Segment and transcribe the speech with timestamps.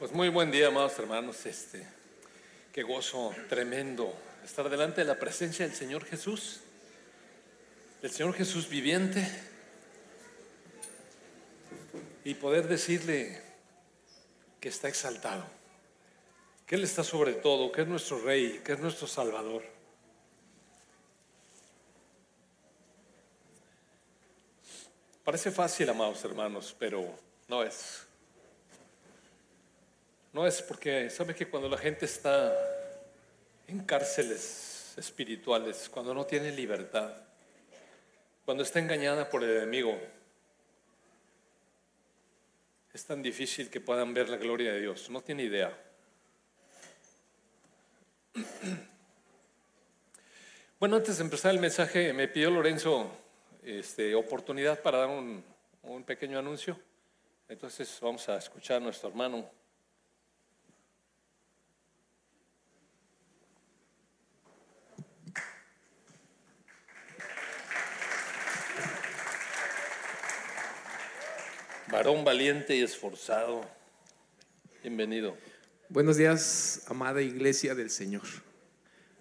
[0.00, 1.44] Pues muy buen día, amados hermanos.
[1.44, 1.86] Este,
[2.72, 4.10] qué gozo tremendo
[4.42, 6.60] estar delante de la presencia del Señor Jesús,
[8.00, 9.28] del Señor Jesús viviente,
[12.24, 13.42] y poder decirle
[14.58, 15.44] que está exaltado,
[16.66, 19.62] que Él está sobre todo, que es nuestro Rey, que es nuestro Salvador.
[25.24, 27.04] Parece fácil, amados hermanos, pero
[27.48, 28.06] no es.
[30.32, 32.56] No es porque, ¿sabe que cuando la gente está
[33.66, 37.12] en cárceles espirituales, cuando no tiene libertad,
[38.44, 39.98] cuando está engañada por el enemigo,
[42.92, 45.10] es tan difícil que puedan ver la gloria de Dios?
[45.10, 45.76] No tiene idea.
[50.78, 53.12] Bueno, antes de empezar el mensaje, me pidió Lorenzo
[53.62, 55.44] este, oportunidad para dar un,
[55.82, 56.74] un pequeño anuncio.
[57.50, 59.59] Entonces vamos a escuchar a nuestro hermano
[71.90, 73.68] varón valiente y esforzado.
[74.82, 75.36] Bienvenido.
[75.88, 78.22] Buenos días, amada iglesia del Señor.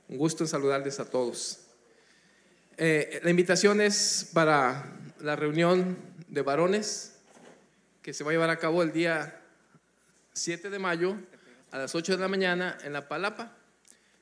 [0.07, 1.65] Un gusto saludarles a todos.
[2.77, 7.15] Eh, la invitación es para la reunión de varones
[8.03, 9.41] que se va a llevar a cabo el día
[10.33, 11.17] 7 de mayo
[11.71, 13.57] a las 8 de la mañana en La Palapa.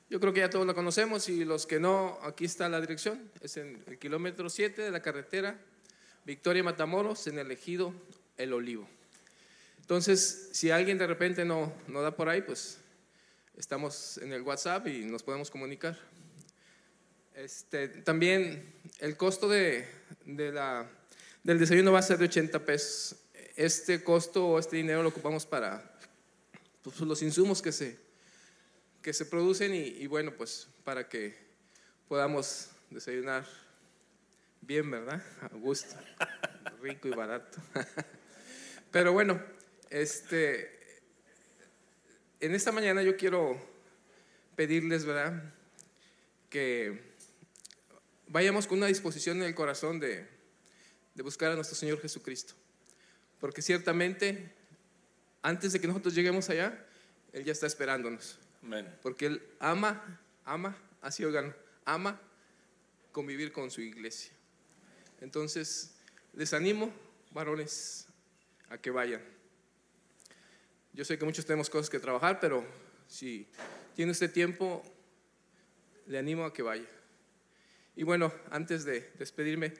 [0.08, 3.30] Yo creo que ya todos la conocemos y los que no, aquí está la dirección.
[3.42, 5.58] Es en el kilómetro 7 de la carretera
[6.24, 7.92] Victoria Matamoros, en el ejido
[8.38, 8.88] el olivo.
[9.80, 12.78] Entonces, si alguien de repente no, no da por ahí, pues
[13.56, 15.98] estamos en el WhatsApp y nos podemos comunicar.
[17.34, 19.86] Este, también el costo de,
[20.24, 20.90] de la,
[21.42, 23.16] del desayuno va a ser de 80 pesos.
[23.56, 25.98] Este costo o este dinero lo ocupamos para
[26.82, 27.98] pues, los insumos que se,
[29.02, 31.36] que se producen y, y bueno, pues para que
[32.08, 33.46] podamos desayunar
[34.60, 35.22] bien, ¿verdad?
[35.40, 35.96] A gusto,
[36.82, 37.58] rico y barato.
[38.90, 39.42] Pero bueno,
[39.90, 41.00] este,
[42.40, 43.60] en esta mañana yo quiero
[44.56, 45.54] pedirles, ¿verdad?
[46.50, 47.00] Que
[48.26, 50.26] vayamos con una disposición en el corazón de,
[51.14, 52.54] de buscar a nuestro Señor Jesucristo.
[53.40, 54.52] Porque ciertamente,
[55.42, 56.84] antes de que nosotros lleguemos allá,
[57.32, 58.38] Él ya está esperándonos.
[58.62, 58.92] Amén.
[59.02, 62.20] Porque Él ama, ama, así oigan, ama
[63.12, 64.32] convivir con su iglesia.
[65.20, 65.94] Entonces,
[66.34, 66.92] les animo,
[67.32, 68.07] varones,
[68.70, 69.22] a que vayan.
[70.92, 72.64] Yo sé que muchos tenemos cosas que trabajar, pero
[73.06, 73.46] si
[73.94, 74.82] tiene este tiempo,
[76.06, 76.88] le animo a que vaya.
[77.96, 79.74] Y bueno, antes de despedirme,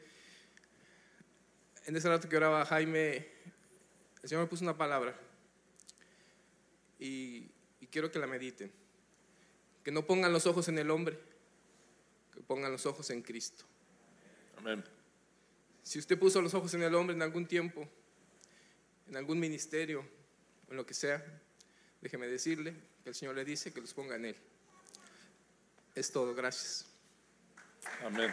[1.86, 3.26] en ese rato que oraba Jaime,
[4.22, 5.18] el Señor me puso una palabra
[6.98, 7.50] y,
[7.80, 8.70] y quiero que la mediten.
[9.84, 11.18] Que no pongan los ojos en el hombre,
[12.34, 13.64] que pongan los ojos en Cristo.
[14.58, 14.84] Amén.
[15.82, 17.88] Si usted puso los ojos en el hombre en algún tiempo,
[19.08, 20.04] en algún ministerio,
[20.70, 21.24] en lo que sea,
[22.00, 24.36] déjeme decirle que el Señor le dice que los ponga en Él.
[25.94, 26.86] Es todo, gracias.
[28.04, 28.32] Amén.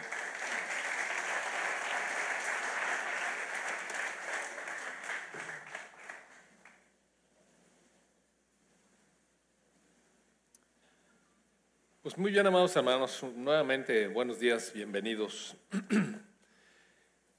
[12.02, 15.56] Pues muy bien, amados hermanos, nuevamente buenos días, bienvenidos.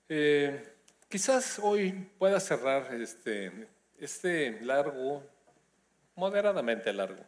[0.09, 0.76] Eh,
[1.09, 3.51] quizás hoy pueda cerrar este,
[3.97, 5.23] este largo,
[6.15, 7.23] moderadamente largo,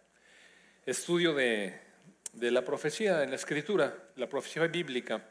[0.85, 1.79] estudio de,
[2.33, 5.23] de la profecía en la escritura, la profecía bíblica.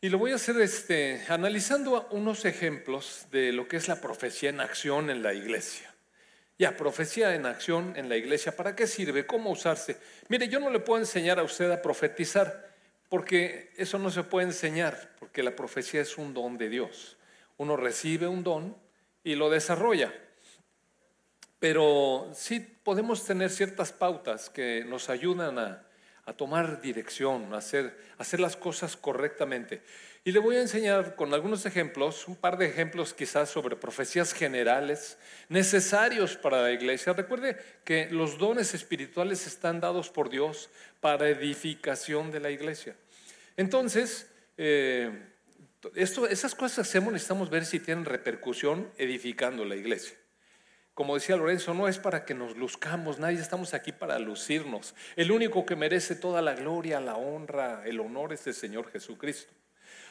[0.00, 4.50] Y lo voy a hacer este, analizando unos ejemplos de lo que es la profecía
[4.50, 5.92] en acción en la iglesia.
[6.58, 9.26] Ya, profecía en acción en la iglesia, ¿para qué sirve?
[9.26, 9.96] ¿Cómo usarse?
[10.28, 12.74] Mire, yo no le puedo enseñar a usted a profetizar,
[13.08, 17.17] porque eso no se puede enseñar, porque la profecía es un don de Dios.
[17.58, 18.76] Uno recibe un don
[19.22, 20.12] y lo desarrolla.
[21.58, 25.84] Pero sí podemos tener ciertas pautas que nos ayudan a,
[26.36, 29.82] tomar dirección, a hacer, a hacer las cosas correctamente.
[30.24, 34.34] Y le voy a enseñar con algunos ejemplos, un par de ejemplos quizás sobre profecías
[34.34, 35.16] generales
[35.48, 37.14] necesarios para la iglesia.
[37.14, 40.68] Recuerde que los dones espirituales están dados por Dios
[41.00, 42.94] para edificación de la iglesia.
[43.56, 45.10] Entonces, eh,
[45.94, 50.16] esto, esas cosas que hacemos necesitamos ver si tienen repercusión edificando la iglesia.
[50.94, 54.96] Como decía Lorenzo, no es para que nos luzcamos, nadie estamos aquí para lucirnos.
[55.14, 59.52] El único que merece toda la gloria, la honra, el honor es el Señor Jesucristo.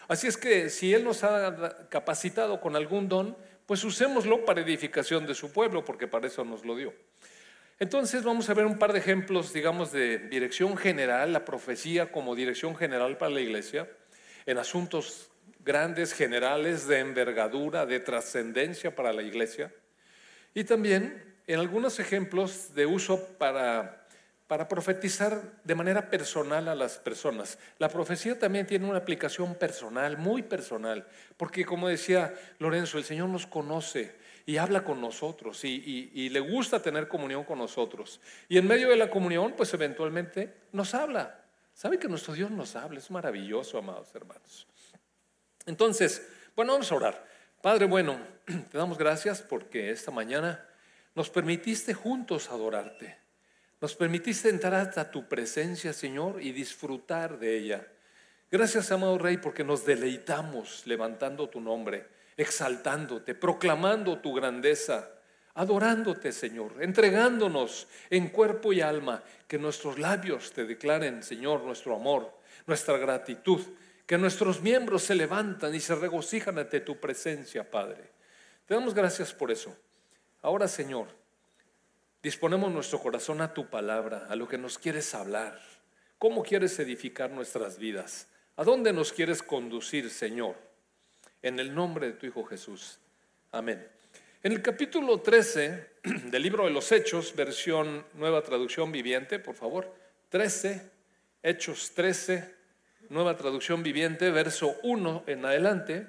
[0.08, 3.36] Así es que si Él nos ha capacitado con algún don,
[3.66, 6.94] pues usémoslo para edificación de su pueblo, porque para eso nos lo dio.
[7.80, 12.34] Entonces vamos a ver un par de ejemplos, digamos, de dirección general, la profecía como
[12.34, 13.90] dirección general para la iglesia,
[14.46, 15.30] en asuntos
[15.68, 19.72] grandes, generales, de envergadura, de trascendencia para la iglesia,
[20.56, 24.08] y también en algunos ejemplos de uso para
[24.48, 27.60] para profetizar de manera personal a las personas.
[27.80, 31.06] La profecía también tiene una aplicación personal, muy personal,
[31.36, 34.16] porque como decía Lorenzo, el Señor nos conoce
[34.46, 38.22] y habla con nosotros y, le gusta tener comunión con nosotros.
[38.48, 41.44] Y en medio de la comunión, pues eventualmente nos habla.
[41.74, 43.00] ¿Sabe que nuestro Dios nos habla?
[43.00, 44.66] Es maravilloso, amados hermanos.
[45.68, 47.28] Entonces, bueno, vamos a orar.
[47.62, 50.66] Padre bueno, te damos gracias porque esta mañana
[51.14, 53.18] nos permitiste juntos adorarte.
[53.80, 57.88] Nos permitiste entrar hasta tu presencia, Señor, y disfrutar de ella.
[58.50, 65.12] Gracias, amado Rey, porque nos deleitamos levantando tu nombre, exaltándote, proclamando tu grandeza,
[65.54, 72.32] adorándote, Señor, entregándonos en cuerpo y alma, que nuestros labios te declaren, Señor, nuestro amor,
[72.66, 73.62] nuestra gratitud,
[74.08, 78.10] que nuestros miembros se levantan y se regocijan ante tu presencia, Padre.
[78.66, 79.78] Te damos gracias por eso.
[80.42, 81.08] Ahora, Señor,
[82.28, 85.62] Disponemos nuestro corazón a tu palabra, a lo que nos quieres hablar.
[86.18, 88.28] ¿Cómo quieres edificar nuestras vidas?
[88.56, 90.56] ¿A dónde nos quieres conducir, Señor?
[91.44, 93.00] En el nombre de tu Hijo Jesús.
[93.54, 93.88] Amén.
[94.44, 95.90] En el capítulo 13
[96.26, 99.96] del libro de los Hechos, versión nueva traducción viviente, por favor,
[100.30, 100.82] 13,
[101.44, 102.57] Hechos 13,
[103.10, 106.08] nueva traducción viviente, verso 1 en adelante.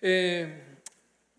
[0.00, 0.72] Eh,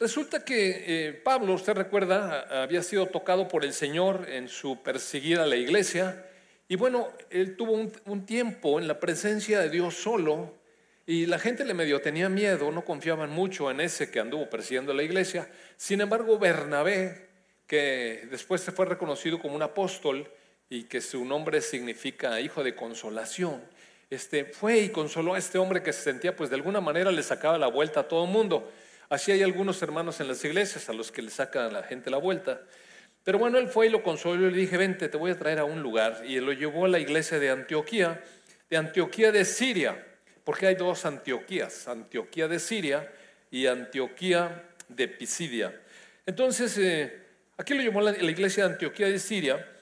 [0.04, 5.40] Resulta que eh, Pablo, usted recuerda, había sido tocado por el Señor en su perseguir
[5.40, 6.26] a la iglesia.
[6.68, 10.56] Y bueno, él tuvo un, tiempo en la presencia de Dios solo
[11.06, 14.94] y la gente le medio tenía miedo, no confiaban mucho en ese que anduvo persiguiendo
[14.94, 15.48] la iglesia.
[15.78, 17.30] Sin embargo, Bernabé,
[17.66, 20.30] que después se fue reconocido como un apóstol
[20.70, 23.62] y que su nombre significa hijo de consolación,
[24.10, 27.24] este, fue y consoló a este hombre que se sentía, pues de alguna manera le
[27.24, 28.72] sacaba la vuelta a todo el mundo.
[29.10, 32.10] Así hay algunos hermanos en las iglesias a los que le saca a la gente
[32.10, 32.62] la vuelta.
[33.24, 35.60] Pero bueno, él fue y lo consoló y le dije, vente, te voy a traer
[35.60, 36.24] a un lugar.
[36.28, 38.22] Y lo llevó a la iglesia de Antioquía,
[38.70, 40.06] de Antioquía de Siria,
[40.44, 43.12] porque hay dos Antioquías, Antioquía de Siria
[43.50, 45.80] y Antioquía de Pisidia.
[46.26, 47.22] Entonces, eh,
[47.58, 49.73] aquí lo llevó a la iglesia de Antioquía de Siria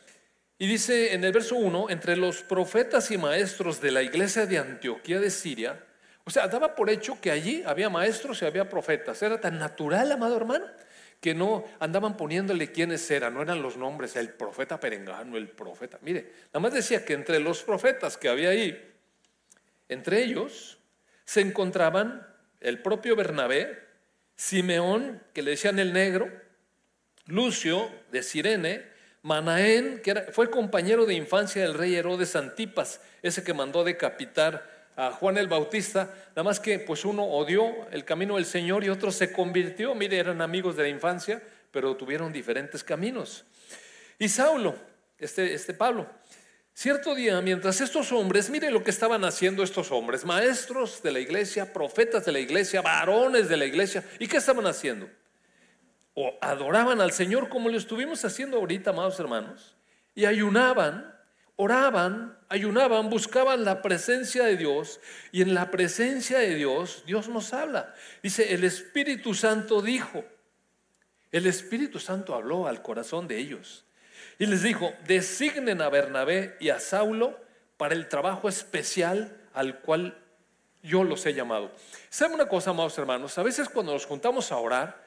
[0.62, 4.60] y dice en el verso 1, entre los profetas y maestros de la iglesia de
[4.60, 5.84] Antioquía de Siria,
[6.24, 9.20] o sea, daba por hecho que allí había maestros y había profetas.
[9.24, 10.68] Era tan natural, amado hermano,
[11.20, 15.98] que no andaban poniéndole quiénes eran, no eran los nombres, el profeta perengano, el profeta.
[16.04, 18.80] Mire, nada más decía que entre los profetas que había ahí,
[19.90, 20.78] entre ellos
[21.26, 22.28] se encontraban
[22.60, 23.80] el propio Bernabé,
[24.36, 26.32] Simeón, que le decían el negro,
[27.26, 28.91] Lucio de Sirene,
[29.24, 35.12] Manaén, que fue compañero de infancia del rey Herodes Antipas, ese que mandó decapitar a
[35.12, 39.12] Juan el Bautista, nada más que pues uno odió el camino del Señor y otro
[39.12, 41.42] se convirtió, mire, eran amigos de la infancia,
[41.72, 43.46] pero tuvieron diferentes caminos.
[44.18, 44.76] Y Saulo,
[45.18, 46.08] este, este Pablo,
[46.74, 51.20] cierto día, mientras estos hombres, mire lo que estaban haciendo estos hombres, maestros de la
[51.20, 55.08] iglesia, profetas de la iglesia, varones de la iglesia, ¿y qué estaban haciendo?
[56.42, 59.76] Adoraban al Señor como lo estuvimos haciendo ahorita, amados hermanos,
[60.16, 61.12] y ayunaban
[61.62, 65.00] oraban, ayunaban, buscaban la presencia de Dios
[65.32, 67.94] y en la presencia de Dios Dios nos habla.
[68.24, 70.26] Dice, el Espíritu Santo dijo,
[71.32, 73.86] el Espíritu Santo habló al corazón de ellos
[74.40, 77.40] y les dijo, designen a Bernabé y a Saulo
[77.78, 80.18] para el trabajo especial al cual
[80.82, 81.72] yo los he llamado.
[82.10, 83.38] ¿Saben una cosa, amados hermanos?
[83.38, 85.06] A veces cuando nos juntamos a orar,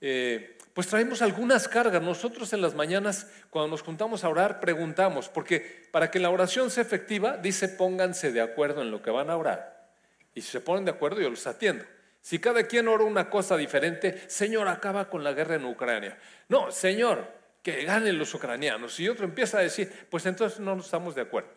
[0.00, 2.02] eh, pues traemos algunas cargas.
[2.02, 6.70] Nosotros en las mañanas, cuando nos juntamos a orar, preguntamos, porque para que la oración
[6.70, 9.88] sea efectiva, dice pónganse de acuerdo en lo que van a orar.
[10.34, 11.82] Y si se ponen de acuerdo, yo los atiendo.
[12.20, 16.18] Si cada quien ora una cosa diferente, Señor, acaba con la guerra en Ucrania.
[16.50, 17.26] No, Señor,
[17.62, 19.00] que ganen los ucranianos.
[19.00, 21.48] Y otro empieza a decir, pues entonces no estamos de acuerdo.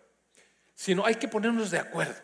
[0.75, 2.15] Sino hay que ponernos de acuerdo.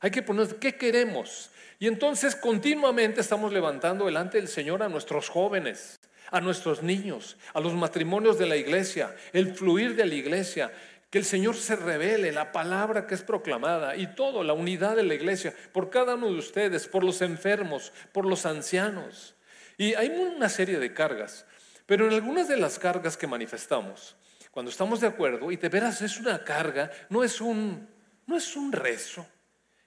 [0.00, 1.50] Hay que ponernos, ¿qué queremos?
[1.78, 5.98] Y entonces continuamente estamos levantando delante del Señor a nuestros jóvenes,
[6.30, 10.72] a nuestros niños, a los matrimonios de la iglesia, el fluir de la iglesia,
[11.10, 15.02] que el Señor se revele, la palabra que es proclamada y todo, la unidad de
[15.02, 19.34] la iglesia, por cada uno de ustedes, por los enfermos, por los ancianos.
[19.76, 21.46] Y hay una serie de cargas,
[21.86, 24.14] pero en algunas de las cargas que manifestamos,
[24.52, 27.88] cuando estamos de acuerdo, y de veras es una carga, no es un,
[28.26, 29.26] no es un rezo,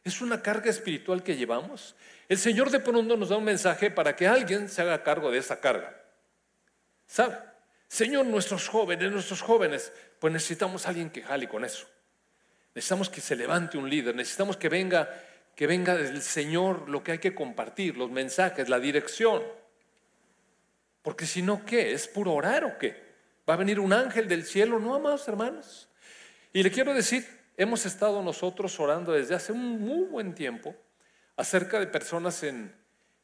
[0.05, 1.95] Es una carga espiritual que llevamos.
[2.27, 5.37] El Señor de pronto nos da un mensaje para que alguien se haga cargo de
[5.37, 6.02] esa carga.
[7.13, 7.37] ¿Sabe?
[7.87, 11.85] Señor, nuestros jóvenes, nuestros jóvenes, pues necesitamos a alguien que jale con eso.
[12.73, 15.07] Necesitamos que se levante un líder, necesitamos que venga,
[15.55, 19.43] que venga del Señor lo que hay que compartir, los mensajes, la dirección.
[21.03, 21.93] Porque si no, ¿qué?
[21.93, 22.99] ¿Es puro orar o qué?
[23.47, 24.79] ¿Va a venir un ángel del cielo?
[24.79, 25.87] No, amados hermanos.
[26.51, 27.27] Y le quiero decir,
[27.57, 30.75] hemos estado nosotros orando desde hace un muy buen tiempo
[31.35, 32.73] acerca de personas en,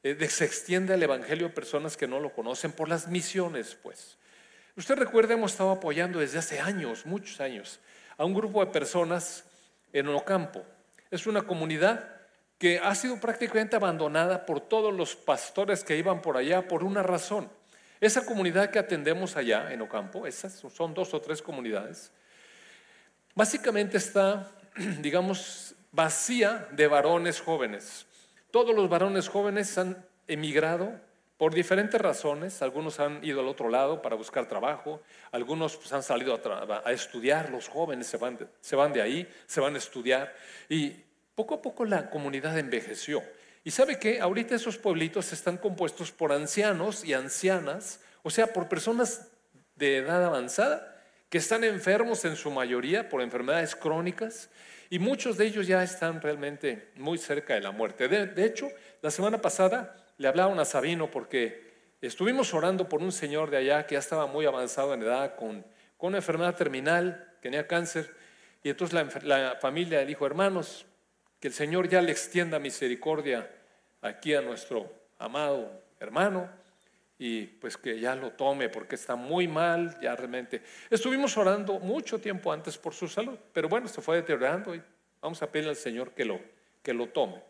[0.03, 4.17] se extiende el Evangelio a personas que no lo conocen por las misiones, pues.
[4.75, 7.79] Usted recuerda, hemos estado apoyando desde hace años, muchos años,
[8.17, 9.43] a un grupo de personas
[9.91, 10.63] en Ocampo.
[11.11, 12.07] Es una comunidad
[12.57, 17.03] que ha sido prácticamente abandonada por todos los pastores que iban por allá por una
[17.03, 17.49] razón.
[18.01, 22.11] Esa comunidad que atendemos allá en Ocampo, esas son dos o tres comunidades,
[23.35, 24.51] básicamente está,
[25.01, 28.05] digamos, vacía de varones jóvenes.
[28.51, 30.99] Todos los varones jóvenes han emigrado
[31.37, 32.61] por diferentes razones.
[32.61, 35.01] Algunos han ido al otro lado para buscar trabajo,
[35.31, 36.39] algunos pues, han salido
[36.83, 40.35] a, estudiar, los jóvenes se van, se van de ahí, se van a estudiar.
[40.67, 40.95] Y
[41.35, 43.23] poco a poco la comunidad envejeció.
[43.63, 48.67] Y sabe que ahorita esos pueblitos están compuestos por ancianos y ancianas, o sea, por
[48.67, 49.27] personas
[49.75, 50.95] de edad avanzada
[51.29, 54.49] que están enfermos en su mayoría por enfermedades crónicas
[54.89, 58.07] y muchos de ellos ya están realmente muy cerca de la muerte.
[58.07, 58.69] De, hecho,
[59.01, 63.85] la semana pasada le hablaron a Sabino porque estuvimos orando por un señor de allá
[63.85, 65.65] que ya estaba muy avanzado en edad con,
[65.97, 68.15] con una enfermedad terminal, tenía cáncer,
[68.63, 68.93] y entonces
[69.23, 70.85] la, la familia dijo, hermanos,
[71.39, 73.49] que el Señor ya le extienda misericordia
[74.01, 76.49] aquí a nuestro amado hermano
[77.19, 80.63] y pues que ya lo tome porque está muy mal, ya realmente.
[80.89, 84.81] Estuvimos orando mucho tiempo antes por su salud, pero bueno, se fue deteriorando y
[85.21, 86.39] vamos a pedirle al Señor que lo,
[86.81, 87.43] que lo tome.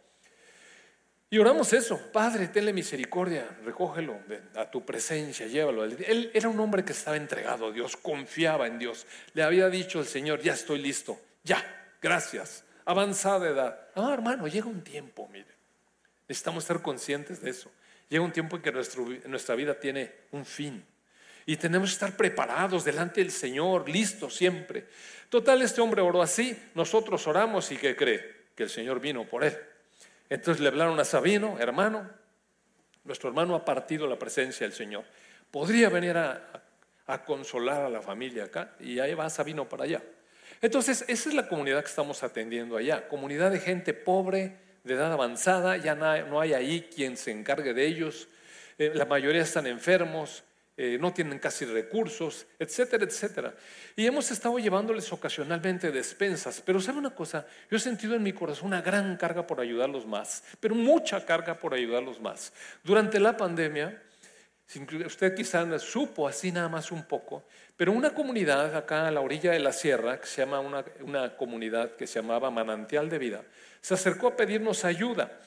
[1.31, 4.19] Y oramos eso, Padre, tenle misericordia, recógelo
[4.55, 5.85] a tu presencia, llévalo.
[5.85, 9.05] Él era un hombre que estaba entregado a Dios, confiaba en Dios.
[9.35, 11.63] Le había dicho al Señor, ya estoy listo, ya,
[12.01, 13.79] gracias avanzada edad.
[13.93, 15.53] Ah, hermano, llega un tiempo, mire.
[16.27, 17.71] Necesitamos ser conscientes de eso.
[18.09, 18.71] Llega un tiempo en que
[19.27, 20.83] nuestra vida tiene un fin.
[21.45, 24.87] Y tenemos que estar preparados delante del Señor, listos siempre.
[25.29, 28.47] Total, este hombre oró así, nosotros oramos y ¿qué cree?
[28.55, 29.57] Que el Señor vino por él.
[30.29, 32.09] Entonces le hablaron a Sabino, hermano,
[33.03, 35.03] nuestro hermano ha partido la presencia del Señor.
[35.49, 36.63] Podría venir a,
[37.07, 40.03] a consolar a la familia acá y ahí va Sabino para allá.
[40.61, 45.11] Entonces, esa es la comunidad que estamos atendiendo allá, comunidad de gente pobre, de edad
[45.11, 48.27] avanzada, ya no hay ahí quien se encargue de ellos,
[48.77, 50.43] eh, la mayoría están enfermos,
[50.81, 53.53] eh, no tienen casi recursos, etcétera, etcétera.
[53.97, 57.45] Y hemos estado llevándoles ocasionalmente despensas, pero ¿sabe una cosa?
[57.69, 61.59] Yo he sentido en mi corazón una gran carga por ayudarlos más, pero mucha carga
[61.59, 62.53] por ayudarlos más.
[62.81, 64.01] Durante la pandemia,
[65.05, 67.43] usted quizás supo así nada más un poco,
[67.75, 71.35] pero una comunidad acá a la orilla de la sierra, que se llama una, una
[71.35, 73.43] comunidad que se llamaba Manantial de Vida,
[73.81, 75.39] se acercó a pedirnos ayuda.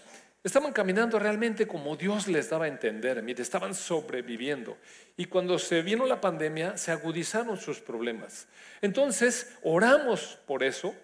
[0.42, 4.76] Estaban caminando realmente como Dios les daba a entender, mire, estaban sobreviviendo.
[5.16, 8.48] Y cuando se vino la pandemia, se agudizaron sus problemas.
[8.80, 10.96] Entonces, oramos por eso.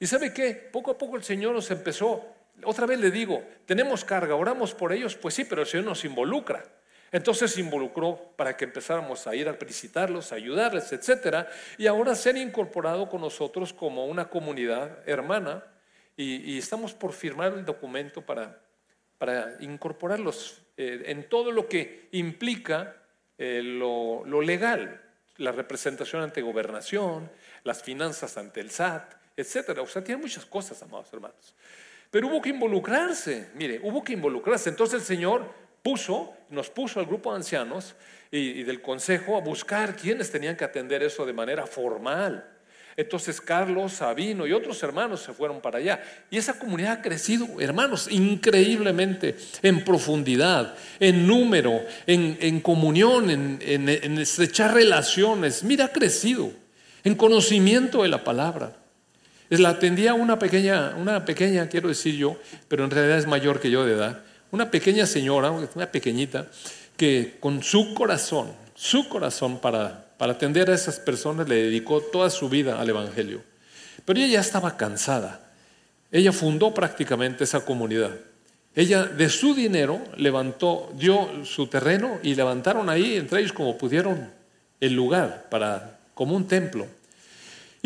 [0.00, 2.24] Y sabe qué, poco a poco el Señor nos empezó,
[2.64, 6.04] otra vez le digo, tenemos carga, oramos por ellos, pues sí, pero el Señor nos
[6.06, 6.64] involucra.
[7.12, 11.46] Entonces se involucró para que empezáramos a ir a visitarlos, a ayudarles, etc.
[11.78, 15.64] Y ahora se han incorporado con nosotros como una comunidad hermana
[16.16, 18.58] y, estamos por firmar el documento para,
[19.18, 22.96] para incorporarlos eh, en todo lo que implica
[23.38, 25.02] eh, lo, lo legal,
[25.36, 27.30] la representación ante gobernación,
[27.64, 29.78] las finanzas ante el SAT, etc.
[29.80, 31.54] O sea, tiene muchas cosas, amados hermanos.
[32.10, 34.70] Pero hubo que involucrarse, mire, hubo que involucrarse.
[34.70, 37.94] Entonces el Señor puso, nos puso al grupo de ancianos
[38.32, 42.44] y, del consejo a buscar quiénes tenían que atender eso de manera formal.
[42.96, 46.02] Entonces Carlos, Sabino y otros hermanos se fueron para allá.
[46.28, 54.18] Y esa comunidad ha crecido, hermanos, increíblemente en profundidad, en número, en, comunión, en, en,
[54.18, 55.62] estrechar relaciones.
[55.62, 56.50] Mira, ha crecido
[57.04, 58.74] en conocimiento de la palabra.
[59.50, 63.70] La atendía una pequeña, una pequeña, quiero decir yo, pero en realidad es mayor que
[63.70, 64.24] yo de edad,
[64.56, 66.46] una pequeña señora, una pequeñita,
[66.96, 72.30] que con su corazón, su corazón para, para atender a esas personas le dedicó toda
[72.30, 73.42] su vida al Evangelio.
[74.04, 75.52] Pero ella ya estaba cansada.
[76.10, 78.12] Ella fundó prácticamente esa comunidad.
[78.74, 84.30] Ella de su dinero levantó, dio su terreno y levantaron ahí, entre ellos como pudieron,
[84.80, 86.86] el lugar para, como un templo.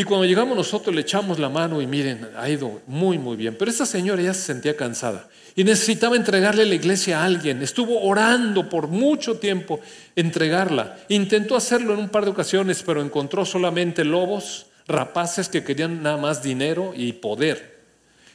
[0.01, 3.55] Y cuando llegamos nosotros le echamos la mano y miren, ha ido muy, muy bien.
[3.59, 7.61] Pero esta señora ya se sentía cansada y necesitaba entregarle la iglesia a alguien.
[7.61, 9.79] Estuvo orando por mucho tiempo
[10.17, 10.97] entregarla.
[11.11, 16.17] Intentó hacerlo en un par de ocasiones, pero encontró solamente lobos, rapaces que querían nada
[16.17, 17.83] más dinero y poder.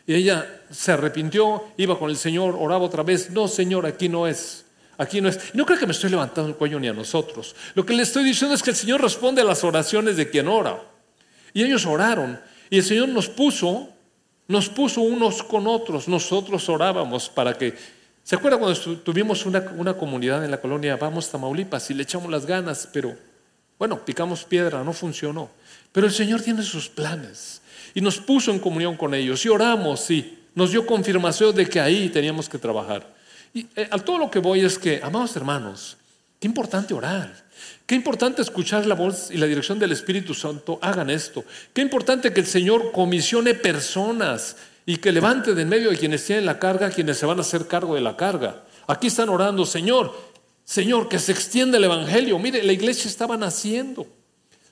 [0.05, 3.31] Y ella se arrepintió, iba con el Señor, oraba otra vez.
[3.31, 4.65] No, Señor, aquí no es.
[4.99, 5.39] Aquí no es.
[5.55, 7.55] No creo que me estoy levantando el cuello ni a nosotros.
[7.73, 10.47] Lo que le estoy diciendo es que el Señor responde a las oraciones de quien
[10.47, 10.79] ora.
[11.55, 12.39] Y ellos oraron.
[12.69, 13.95] Y el Señor nos puso
[14.47, 17.73] nos puso unos con otros, nosotros orábamos para que...
[18.23, 22.29] ¿Se acuerda cuando tuvimos una, una comunidad en la colonia Vamos Tamaulipas y le echamos
[22.29, 23.15] las ganas, pero
[23.77, 25.49] bueno, picamos piedra, no funcionó.
[25.91, 27.61] Pero el Señor tiene sus planes
[27.93, 31.79] y nos puso en comunión con ellos y oramos, sí, nos dio confirmación de que
[31.79, 33.13] ahí teníamos que trabajar.
[33.53, 35.97] Y eh, a todo lo que voy es que, amados hermanos,
[36.39, 37.44] qué importante orar.
[37.85, 40.79] Qué importante escuchar la voz y la dirección del Espíritu Santo.
[40.81, 41.43] Hagan esto.
[41.71, 46.25] Qué importante que el Señor comisione personas y que levante de en medio de quienes
[46.25, 48.63] tienen la carga, quienes se van a hacer cargo de la carga.
[48.87, 50.15] Aquí están orando, Señor,
[50.63, 52.39] Señor, que se extienda el Evangelio.
[52.39, 54.07] Mire, la iglesia estaba naciendo.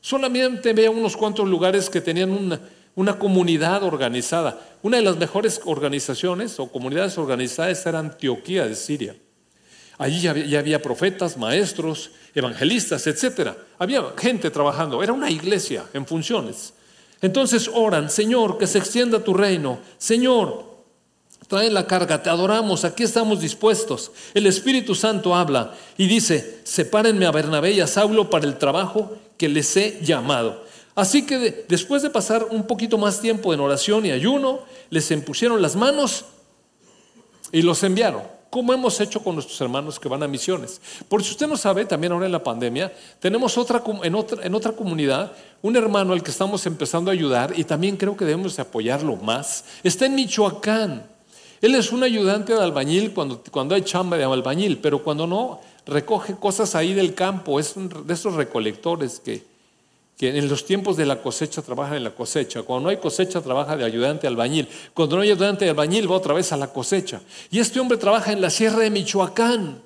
[0.02, 2.60] Solamente vea unos cuantos lugares que tenían una,
[2.96, 4.60] una comunidad organizada.
[4.82, 9.16] Una de las mejores organizaciones o comunidades organizadas era Antioquía de Siria.
[10.04, 13.52] Allí ya había, profetas, maestros, evangelistas, etc.
[13.80, 16.74] Había gente trabajando, era una iglesia en funciones.
[17.22, 19.80] Entonces oran, Señor, que se extienda tu reino.
[19.98, 20.66] Señor,
[21.48, 24.12] trae la carga, te adoramos, aquí estamos dispuestos.
[24.34, 29.16] El Espíritu Santo habla y dice, sepárenme a Bernabé y a Saulo para el trabajo
[29.38, 30.66] que les he llamado.
[30.96, 35.62] Así que después de pasar un poquito más tiempo en oración y ayuno, les impusieron
[35.62, 36.26] las manos
[37.54, 40.80] y los enviaron como hemos hecho con nuestros hermanos que van a misiones.
[41.10, 44.54] Por si usted no sabe, también ahora en la pandemia, tenemos otra, en, otra, en
[44.54, 45.32] otra comunidad
[45.64, 49.66] un hermano al que estamos empezando a ayudar y también creo que debemos apoyarlo más.
[49.82, 51.04] Está en Michoacán.
[51.62, 55.60] Él es un ayudante de albañil cuando, cuando hay chamba de albañil, pero cuando no,
[55.88, 57.60] recoge cosas ahí del campo.
[57.60, 59.44] Es de esos recolectores que,
[60.18, 62.62] que en los tiempos de la cosecha trabajan en la cosecha.
[62.62, 64.68] Cuando no hay cosecha trabaja de ayudante albañil.
[64.94, 67.22] Cuando no hay ayudante albañil va otra vez a la cosecha.
[67.50, 69.82] Y este hombre trabaja en la sierra de Michoacán.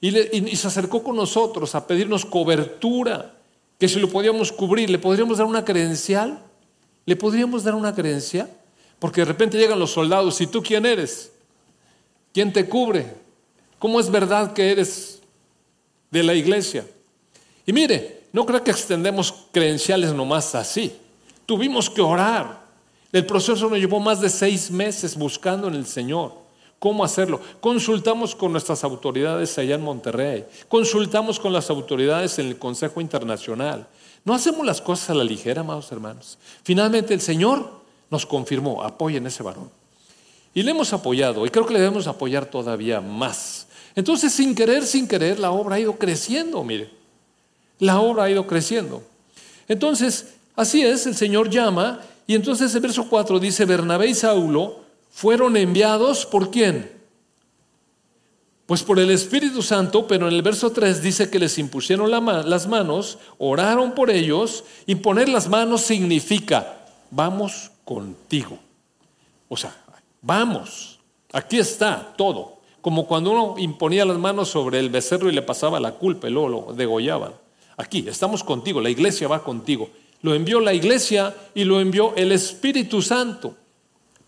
[0.00, 3.34] Y, y, se acercó con nosotros a pedirnos cobertura,
[3.78, 6.42] que si lo podíamos cubrir, le podríamos dar una credencial.
[7.06, 8.50] ¿Le podríamos dar una credencial?
[8.98, 11.32] Porque de repente llegan los soldados, ¿y tú quién eres?
[12.32, 13.14] ¿Quién te cubre?
[13.78, 15.20] ¿Cómo es verdad que eres
[16.10, 16.84] de la iglesia?
[17.64, 20.92] Y mire, no creo que extendemos credenciales nomás así.
[21.46, 22.66] Tuvimos que orar.
[23.12, 26.46] El proceso nos llevó más de seis meses buscando en el Señor
[26.78, 27.40] cómo hacerlo.
[27.60, 30.44] Consultamos con nuestras autoridades allá en Monterrey.
[30.68, 33.86] Consultamos con las autoridades en el Consejo Internacional.
[34.24, 36.38] No hacemos las cosas a la ligera, amados hermanos.
[36.62, 37.70] Finalmente el Señor
[38.10, 39.70] nos confirmó, apoyen ese varón.
[40.52, 43.66] Y le hemos apoyado y creo que le debemos apoyar todavía más.
[43.94, 46.90] Entonces, sin querer, sin querer, la obra ha ido creciendo, mire.
[47.78, 49.02] La obra ha ido creciendo.
[49.68, 54.80] Entonces, así es, el Señor llama y entonces el verso 4 dice, Bernabé y Saulo
[55.10, 56.90] fueron enviados por quién?
[58.66, 62.66] Pues por el Espíritu Santo, pero en el verso 3 dice que les impusieron las
[62.66, 66.78] manos, oraron por ellos, y poner las manos significa,
[67.12, 68.58] vamos contigo.
[69.48, 69.76] O sea,
[70.20, 70.98] vamos,
[71.32, 72.56] aquí está todo.
[72.80, 76.32] Como cuando uno imponía las manos sobre el becerro y le pasaba la culpa y
[76.32, 77.32] luego lo degollaban.
[77.76, 79.90] Aquí, estamos contigo, la iglesia va contigo.
[80.22, 83.54] Lo envió la iglesia y lo envió el Espíritu Santo,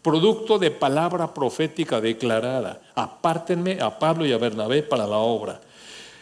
[0.02, 2.80] producto de palabra profética declarada.
[2.94, 5.60] Apártenme a Pablo y a Bernabé para la obra.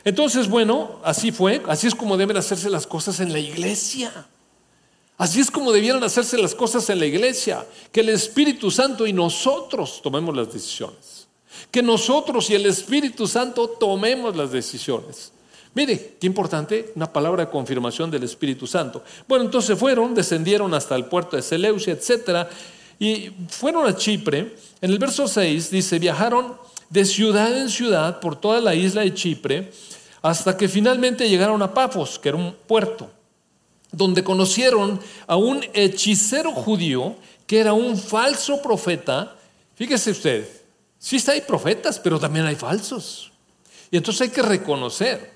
[0.05, 4.27] Entonces, bueno, así fue, así es como deben hacerse las cosas en la iglesia.
[5.19, 9.12] Así es como debieran hacerse las cosas en la iglesia, que el Espíritu Santo y
[9.12, 11.27] nosotros tomemos las decisiones.
[11.71, 15.33] Que nosotros y el Espíritu Santo tomemos las decisiones.
[15.77, 19.05] Mire, qué importante, una palabra de confirmación del Espíritu Santo.
[19.29, 22.49] Bueno, entonces fueron, descendieron hasta el puerto de Seleucia, etc.
[22.99, 24.57] Y fueron a Chipre.
[24.81, 26.55] En el verso 6 dice, viajaron
[26.89, 29.71] de ciudad en ciudad por toda la isla de Chipre
[30.23, 33.11] hasta que finalmente llegaron a Pafos, que era un puerto,
[33.93, 39.37] donde conocieron a un hechicero judío que era un falso profeta.
[39.75, 40.49] Fíjese usted,
[40.99, 43.31] sí hay profetas, pero también hay falsos.
[43.91, 45.36] Y entonces hay que reconocer.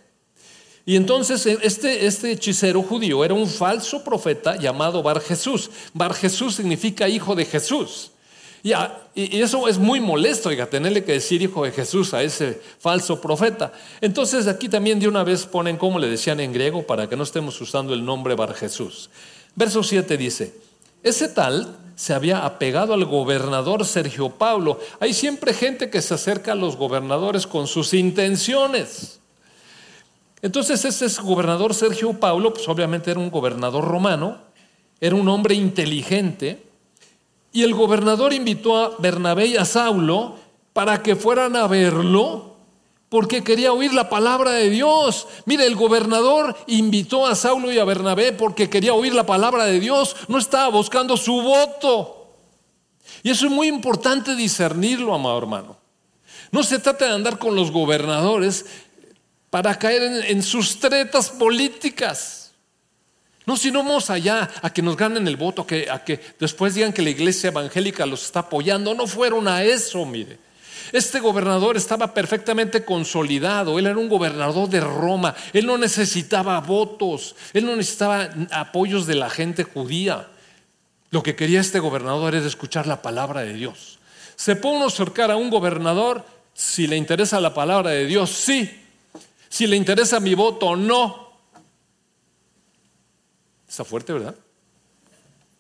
[0.87, 5.71] Y entonces eh, este, este hechicero judío era un falso profeta llamado Bar Jesús.
[5.93, 8.13] Bar Jesús significa hijo de Jesús.
[8.63, 8.73] Y,
[9.15, 13.21] y eso es muy molesto, oiga, tenerle que decir hijo de Jesús a ese falso
[13.21, 13.73] profeta.
[14.01, 17.23] Entonces aquí también de una vez ponen como le decían en griego para que no
[17.23, 19.11] estemos usando el nombre Bar Jesús.
[19.55, 20.55] Verso 7 dice,
[21.03, 24.81] ese tal se había apegado al gobernador Sergio Pablo.
[25.01, 29.20] Hay siempre gente que se acerca a los gobernadores con sus intenciones.
[30.43, 34.39] Entonces ese gobernador Sergio Pablo, pues obviamente era un gobernador romano,
[35.01, 36.63] era un hombre inteligente,
[37.53, 40.37] y el gobernador invitó a Bernabé y a Saulo
[40.73, 42.51] para que fueran a verlo
[43.11, 45.27] porque quería oír la palabra de Dios.
[45.45, 49.81] Mire, el gobernador invitó a Saulo y a Bernabé porque quería oír la palabra de
[49.81, 52.29] Dios, no estaba buscando su voto.
[53.25, 55.77] Y eso es muy importante discernirlo, amado hermano.
[56.53, 58.67] No se trata de andar con los gobernadores
[59.51, 62.53] para caer en, sus tretas políticas.
[63.45, 66.75] No, si no vamos allá a que nos ganen el voto, que, a que después
[66.75, 68.95] digan que la iglesia evangélica los está apoyando.
[68.95, 70.39] No fueron a eso, mire.
[70.93, 77.37] Este gobernador estaba perfectamente consolidado, él era un gobernador de Roma, él no necesitaba votos,
[77.53, 80.29] él no necesitaba apoyos de la gente judía.
[81.11, 83.99] Lo que quería este gobernador era escuchar la palabra de Dios.
[84.37, 88.31] ¿Se puede uno acercar a un gobernador si le interesa la palabra de Dios?
[88.31, 88.80] Sí.
[89.51, 91.33] Si le interesa mi voto, no.
[93.69, 94.35] Está fuerte, ¿verdad?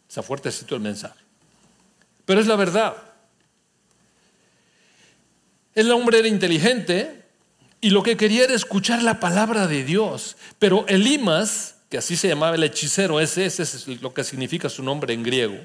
[0.09, 1.21] Está fuertecito el mensaje.
[2.25, 2.97] Pero es la verdad.
[5.75, 7.25] El hombre era inteligente
[7.81, 10.37] y lo que quería era escuchar la palabra de Dios.
[10.59, 15.15] Pero Elimas, que así se llamaba el hechicero, ese es lo que significa su nombre
[15.15, 15.59] en griego,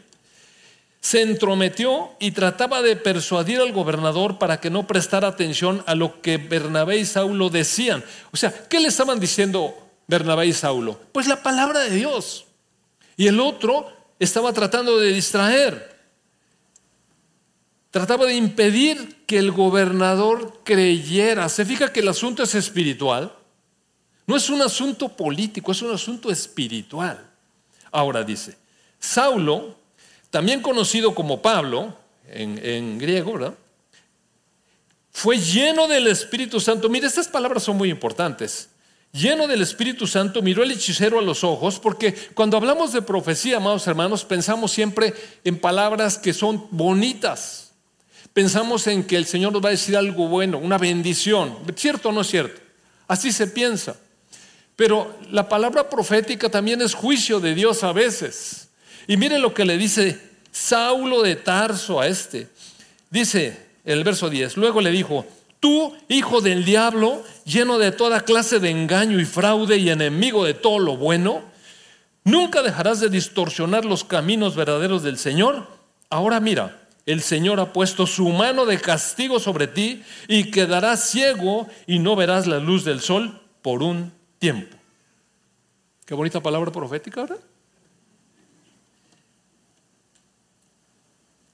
[1.05, 6.19] se entrometió y trataba de persuadir al gobernador para que no prestara atención a lo
[6.19, 8.03] que Bernabé y Saulo decían.
[8.31, 10.99] O sea, ¿qué le estaban diciendo Bernabé y Saulo?
[11.11, 12.45] Pues la palabra de Dios.
[13.17, 13.87] Y el otro
[14.17, 15.95] estaba tratando de distraer
[17.91, 21.47] trataba de impedir que el gobernador creyera.
[21.49, 23.31] Se fija que el asunto es espiritual.
[24.25, 27.23] No es un asunto político, es un asunto espiritual.
[27.91, 28.57] Ahora dice,
[28.97, 29.77] Saulo,
[30.29, 31.95] también conocido como Pablo,
[32.27, 33.53] en, griego, ¿verdad?
[35.11, 36.89] Fue lleno del Espíritu Santo.
[36.89, 38.69] Mire, estas palabras son muy importantes.
[39.13, 43.57] Lleno del Espíritu Santo, miró el hechicero a los ojos, porque cuando hablamos de profecía,
[43.57, 45.13] amados hermanos, pensamos siempre
[45.45, 47.65] en palabras que son bonitas
[48.35, 51.57] pensamos en que el Señor nos va a decir algo bueno, una bendición.
[51.77, 52.61] ¿Cierto o no es cierto?
[53.07, 53.95] Así se piensa.
[54.75, 58.64] Pero la palabra profética también es juicio de Dios a veces.
[59.07, 60.19] Y mire lo que le dice
[60.51, 62.47] Saulo de Tarso a este.
[63.09, 65.25] Dice el verso 10, luego le dijo,
[65.59, 70.53] tú, hijo del diablo, lleno de toda clase de engaño y fraude y enemigo de
[70.53, 71.43] todo lo bueno,
[72.23, 75.67] nunca dejarás de distorsionar los caminos verdaderos del Señor.
[76.09, 81.67] Ahora mira, el Señor ha puesto su mano de castigo sobre ti y quedarás ciego
[81.85, 84.75] y no verás la luz del sol por un tiempo.
[86.05, 87.39] Qué bonita palabra profética, ¿verdad?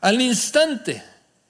[0.01, 1.03] Al instante,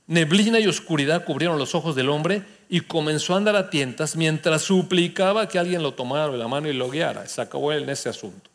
[0.08, 4.62] neblina y oscuridad cubrieron los ojos del hombre y comenzó a andar a tientas mientras
[4.62, 7.28] suplicaba que alguien lo tomara de la mano y lo guiara.
[7.28, 8.50] Se acabó en ese asunto.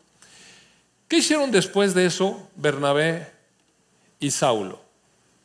[1.08, 3.30] ¿Qué hicieron después de eso Bernabé
[4.20, 4.86] y Saulo?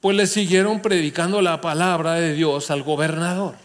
[0.02, 3.56] pues le siguieron predicando la palabra de Dios al gobernador.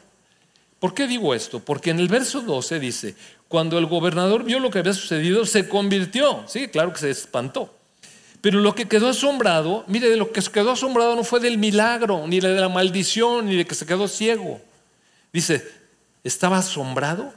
[0.79, 1.61] ¿Por qué digo esto?
[1.61, 3.17] Porque en el verso 12 dice,
[3.49, 6.45] cuando el gobernador vio lo que había sucedido, se convirtió.
[6.47, 7.75] Sí, claro que se espantó.
[8.41, 12.27] Pero lo que quedó asombrado, mire, de lo que quedó asombrado no fue del milagro,
[12.27, 14.61] ni de la maldición, ni de que se quedó ciego.
[15.33, 15.67] Dice,
[16.25, 17.33] estaba asombrado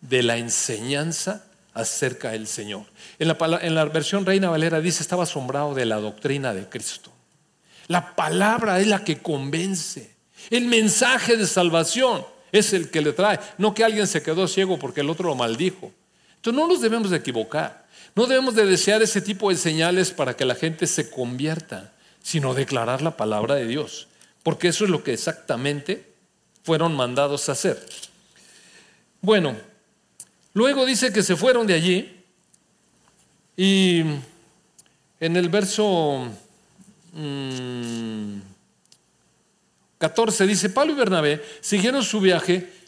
[0.00, 2.84] de la enseñanza acerca del Señor.
[3.18, 7.10] En la, en la versión Reina Valera dice, estaba asombrado de la doctrina de Cristo.
[7.88, 10.14] La palabra es la que convence.
[10.48, 13.40] El mensaje de salvación es el que le trae.
[13.58, 15.92] No que alguien se quedó ciego porque el otro lo maldijo.
[16.36, 17.79] Entonces no nos debemos de equivocar.
[18.14, 21.92] No debemos de desear ese tipo de señales para que la gente se convierta,
[22.22, 24.08] sino declarar la palabra de Dios.
[24.42, 26.10] Porque eso es lo que exactamente
[26.62, 27.84] fueron mandados a hacer.
[29.20, 29.56] Bueno,
[30.54, 32.16] luego dice que se fueron de allí
[33.56, 34.00] y
[35.20, 36.28] en el verso
[39.98, 40.48] 14 mm.
[40.48, 42.79] dice, Pablo y Bernabé siguieron su viaje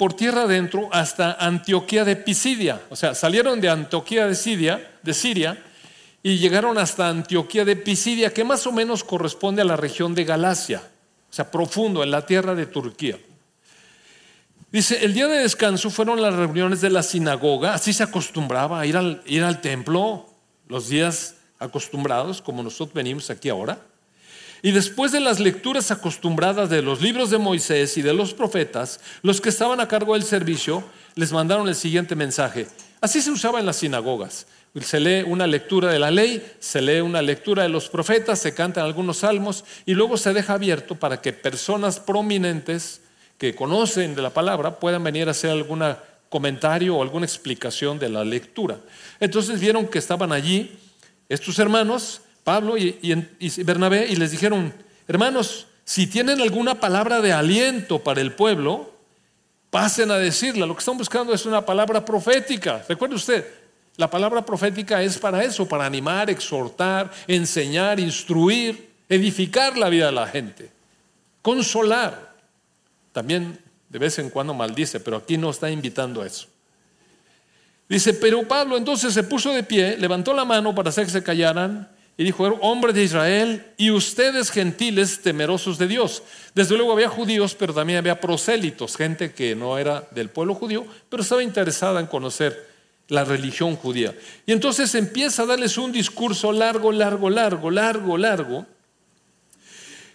[0.00, 2.80] por tierra adentro hasta Antioquía de Pisidia.
[2.88, 5.62] O sea, salieron de Antioquía de Siria, de Siria
[6.22, 10.24] y llegaron hasta Antioquía de Pisidia, que más o menos corresponde a la región de
[10.24, 10.80] Galacia,
[11.28, 13.18] o sea, profundo, en la tierra de Turquía.
[14.72, 18.86] Dice, el día de descanso fueron las reuniones de la sinagoga, así se acostumbraba a
[18.86, 20.24] ir al, ir al templo
[20.66, 23.78] los días acostumbrados, como nosotros venimos aquí ahora.
[24.62, 29.00] Y después de las lecturas acostumbradas de los libros de Moisés y de los profetas,
[29.22, 32.66] los que estaban a cargo del servicio les mandaron el siguiente mensaje.
[33.00, 34.46] Así se usaba en las sinagogas.
[34.80, 38.54] Se lee una lectura de la ley, se lee una lectura de los profetas, se
[38.54, 43.00] cantan algunos salmos y luego se deja abierto para que personas prominentes
[43.36, 45.82] que conocen de la palabra puedan venir a hacer algún
[46.28, 48.78] comentario o alguna explicación de la lectura.
[49.18, 50.78] Entonces vieron que estaban allí
[51.28, 52.20] estos hermanos,
[52.50, 52.98] Pablo y,
[53.62, 54.74] Bernabé, y les dijeron,
[55.06, 58.92] hermanos, si tienen alguna palabra de aliento para el pueblo,
[59.70, 60.66] pasen a decirla.
[60.66, 62.84] Lo que están buscando es una palabra profética.
[62.88, 63.46] Recuerde usted,
[63.96, 70.12] la palabra profética es para eso, para animar, exhortar, enseñar, instruir, edificar la vida de
[70.12, 70.72] la gente,
[71.42, 72.34] consolar.
[73.12, 76.48] También de vez en cuando maldice, pero aquí no está invitando a eso.
[77.88, 81.22] Dice, pero Pablo entonces se puso de pie, levantó la mano para hacer que se
[81.22, 86.22] callaran y dijo, hombre de Israel y ustedes gentiles temerosos de Dios.
[86.54, 90.84] Desde luego había judíos, pero también había prosélitos, gente que no era del pueblo judío,
[91.08, 92.68] pero estaba interesada en conocer
[93.08, 94.14] la religión judía.
[94.46, 98.66] Y entonces empieza a darles un discurso largo, largo, largo, largo, largo.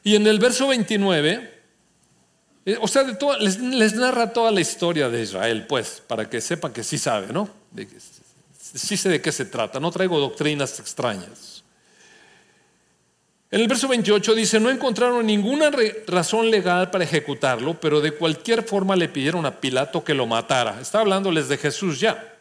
[0.03, 1.53] Y en el verso 29,
[2.65, 3.03] eh, o sea,
[3.39, 7.49] les, narra toda la historia de Israel, pues, para que sepan que sí sabe, ¿no?
[8.60, 11.55] sí sé de qué se trata, no traigo doctrinas extrañas.
[13.56, 15.72] En el verso 28 dice, no encontraron ninguna
[16.08, 20.82] razón legal para ejecutarlo, pero de cualquier forma le pidieron a Pilato que lo matara.
[20.82, 22.36] Está hablándoles de Jesús ya.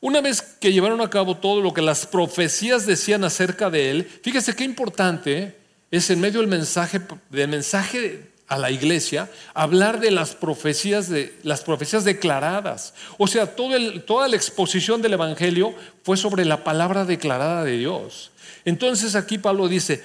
[0.00, 4.04] Una vez que llevaron a cabo todo lo que las profecías decían acerca de él,
[4.04, 5.56] fíjese qué importante
[5.90, 7.00] es en medio del mensaje,
[7.30, 12.92] del mensaje a la iglesia hablar de las profecías, de, las profecías declaradas.
[13.16, 18.30] O sea, toda la exposición del Evangelio fue sobre la palabra declarada de Dios.
[18.68, 20.02] Entonces aquí Pablo dice,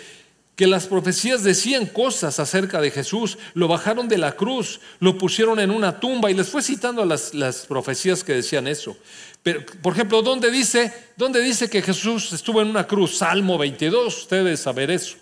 [0.55, 5.59] que las profecías decían cosas acerca de Jesús, lo bajaron de la cruz, lo pusieron
[5.59, 8.95] en una tumba y les fue citando las, las profecías que decían eso.
[9.41, 13.17] Pero, por ejemplo, ¿dónde dice, ¿dónde dice que Jesús estuvo en una cruz?
[13.17, 15.17] Salmo 22, ustedes saber eso.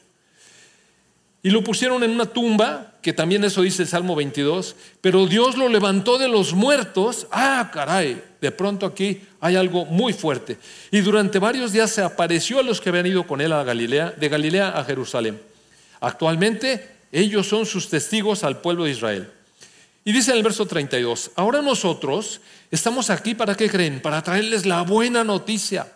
[1.41, 5.57] Y lo pusieron en una tumba, que también eso dice el Salmo 22, pero Dios
[5.57, 7.25] lo levantó de los muertos.
[7.31, 10.57] Ah, caray, de pronto aquí hay algo muy fuerte.
[10.89, 14.11] Y durante varios días se apareció a los que habían ido con él a Galilea,
[14.11, 15.39] de Galilea a Jerusalén.
[15.99, 19.31] Actualmente ellos son sus testigos al pueblo de Israel.
[20.03, 24.01] Y dice en el verso 32, ahora nosotros estamos aquí para qué creen?
[24.01, 25.93] Para traerles la buena noticia.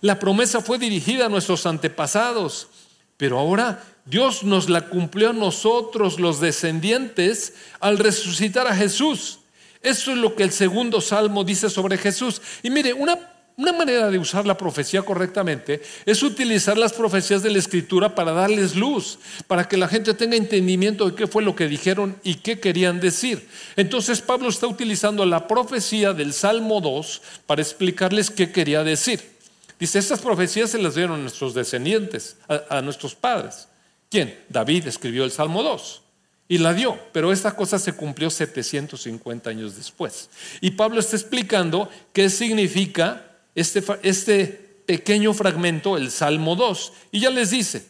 [0.00, 2.68] La promesa fue dirigida a nuestros antepasados,
[3.16, 9.40] pero ahora Dios nos la cumplió a nosotros, los descendientes, al resucitar a Jesús.
[9.82, 12.42] Eso es lo que el segundo salmo dice sobre Jesús.
[12.62, 13.18] Y mire, una,
[13.56, 18.32] una, manera de usar la profecía correctamente es utilizar las profecías de la Escritura para
[18.32, 22.36] darles luz, para que la gente tenga entendimiento de qué fue lo que dijeron y
[22.36, 23.48] qué querían decir.
[23.76, 29.38] Entonces Pablo está utilizando la profecía del Salmo 2 para explicarles qué quería decir.
[29.78, 32.36] Dice, estas profecías se las dieron a nuestros descendientes,
[32.68, 33.68] a nuestros padres.
[34.10, 34.36] ¿Quién?
[34.48, 36.02] David escribió el Salmo 2
[36.48, 40.30] y la dio, pero esta cosa se cumplió 750 años después.
[40.62, 44.46] Y Pablo está explicando qué significa este, este
[44.86, 47.86] pequeño fragmento, el Salmo 2, y ya les dice,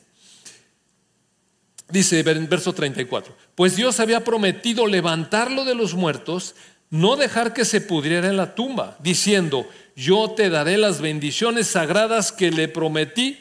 [1.89, 6.57] dice en verso 34, pues Dios había prometido levantarlo de los muertos,
[6.91, 12.33] no dejar que se pudriera en la tumba, diciendo, yo te daré las bendiciones sagradas
[12.33, 13.39] que le prometí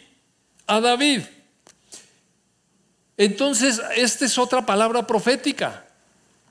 [0.68, 1.22] a David.
[3.18, 5.86] Entonces, esta es otra palabra profética.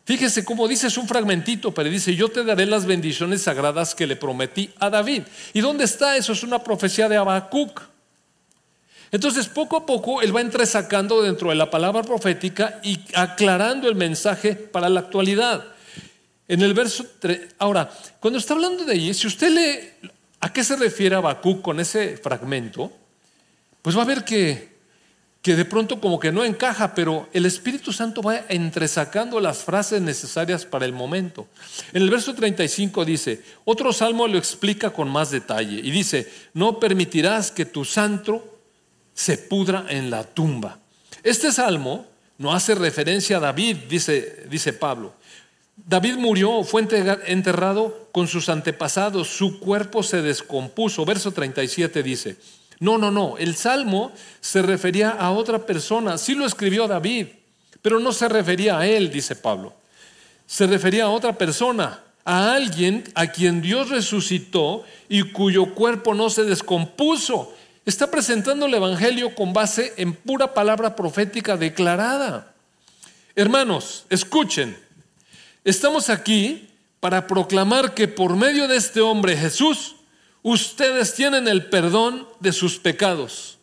[0.05, 4.07] Fíjese cómo dice, es un fragmentito, pero dice, yo te daré las bendiciones sagradas que
[4.07, 5.23] le prometí a David.
[5.53, 6.33] ¿Y dónde está eso?
[6.33, 7.83] Es una profecía de Habacuc.
[9.11, 13.95] Entonces, poco a poco, él va entresacando dentro de la palabra profética y aclarando el
[13.95, 15.65] mensaje para la actualidad.
[16.49, 20.63] En el verso 3, ahora, cuando está hablando de allí, si usted lee a qué
[20.63, 22.93] se refiere Habacuc con ese fragmento,
[23.83, 24.76] pues va a ver que
[25.47, 30.03] que de pronto como que no encaja, pero el Espíritu Santo va entresacando las frases
[30.03, 31.47] necesarias para el momento.
[31.93, 36.81] En el verso 35 dice, otro salmo lo explica con más detalle y dice, no
[36.81, 38.59] permitirás que tu santo
[39.15, 40.81] se pudra en la tumba.
[41.23, 42.07] Este salmo
[42.39, 45.15] no hace referencia a David, dice, dice Pablo.
[45.77, 46.89] David murió, fue
[47.27, 51.05] enterrado con sus antepasados, su cuerpo se descompuso.
[51.05, 52.37] Verso 37 dice,
[52.79, 53.37] no, no, no.
[53.39, 56.19] El salmo se refería a otra persona.
[56.19, 57.29] Sí lo escribió David,
[57.83, 59.75] pero no se refería a él, dice Pablo.
[60.47, 66.31] Se refería a otra persona, a alguien a quien Dios resucitó y cuyo cuerpo no
[66.31, 67.55] se descompuso.
[67.85, 72.53] Está presentando el Evangelio con base en pura palabra profética declarada.
[73.35, 74.77] Hermanos, escuchen.
[75.65, 76.69] Estamos aquí
[77.01, 79.96] para proclamar que por medio de este hombre Jesús,
[80.47, 83.59] ustedes tienen el perdón de sus pecados.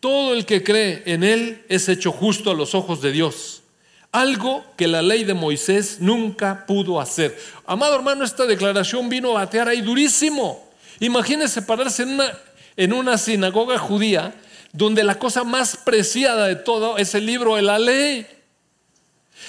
[0.00, 3.62] Todo el que cree en Él es hecho justo a los ojos de Dios.
[4.10, 7.38] Algo que la ley de Moisés nunca pudo hacer.
[7.64, 10.68] Amado hermano, esta declaración vino a batear ahí durísimo.
[10.98, 12.38] Imagínense pararse en una,
[12.76, 14.34] en una sinagoga judía
[14.72, 18.26] donde la cosa más preciada de todo es el libro de la ley.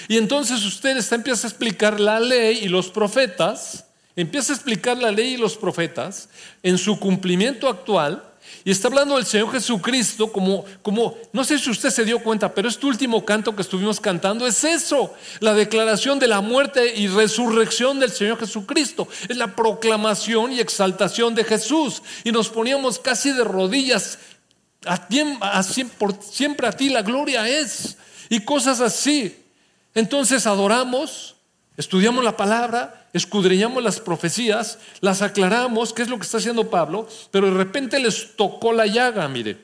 [0.08, 3.87] Y entonces usted está, empieza a explicar la ley y los profetas,
[4.18, 6.28] empieza a explicar la ley y los profetas
[6.62, 8.22] en su cumplimiento actual
[8.68, 12.54] y está hablando del Señor Jesucristo como, como, no sé si usted se dio cuenta,
[12.54, 17.08] pero este último canto que estuvimos cantando es eso, la declaración de la muerte y
[17.08, 19.08] resurrección del Señor Jesucristo.
[19.30, 22.04] Es la proclamación y exaltación de Jesús.
[22.26, 24.20] Y nos poníamos casi de rodillas,
[24.86, 25.08] a,
[25.98, 27.98] por siempre a ti la gloria es.
[28.28, 29.46] Y cosas así.
[29.94, 31.37] Entonces adoramos,
[31.78, 37.08] estudiamos la palabra, escudriñamos las profecías, las aclaramos, qué es lo que está haciendo Pablo,
[37.32, 39.58] pero de repente les tocó la llaga, mire.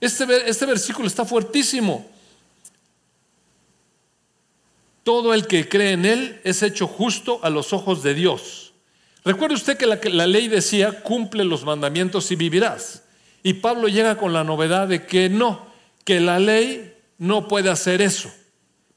[0.00, 2.06] Este, este versículo está fuertísimo.
[5.04, 8.72] Todo el que cree en Él es hecho justo a los ojos de Dios.
[9.24, 13.02] Recuerde usted que la, la ley decía, cumple los mandamientos y vivirás.
[13.42, 15.66] Y Pablo llega con la novedad de que no,
[16.04, 18.30] que la ley no puede hacer eso.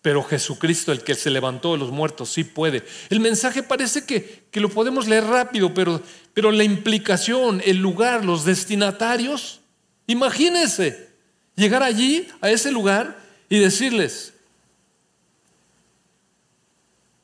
[0.02, 2.84] Pero Jesucristo, el que se levantó de los muertos, sí puede.
[3.10, 6.02] El mensaje parece que, que lo podemos leer rápido, pero,
[6.34, 9.62] pero la implicación, el lugar, los destinatarios,
[10.06, 11.08] imagínense
[11.56, 14.34] llegar allí, a ese lugar, y decirles,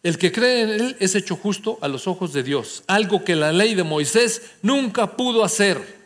[0.02, 3.38] el que cree en Él es hecho justo a los ojos de Dios, algo que
[3.38, 6.04] la ley de Moisés nunca pudo hacer.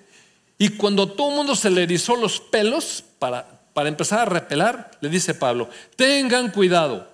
[0.60, 4.90] Y cuando todo el mundo se le erizó los pelos para, para empezar a repelar,
[5.02, 7.14] le dice Pablo, tengan cuidado,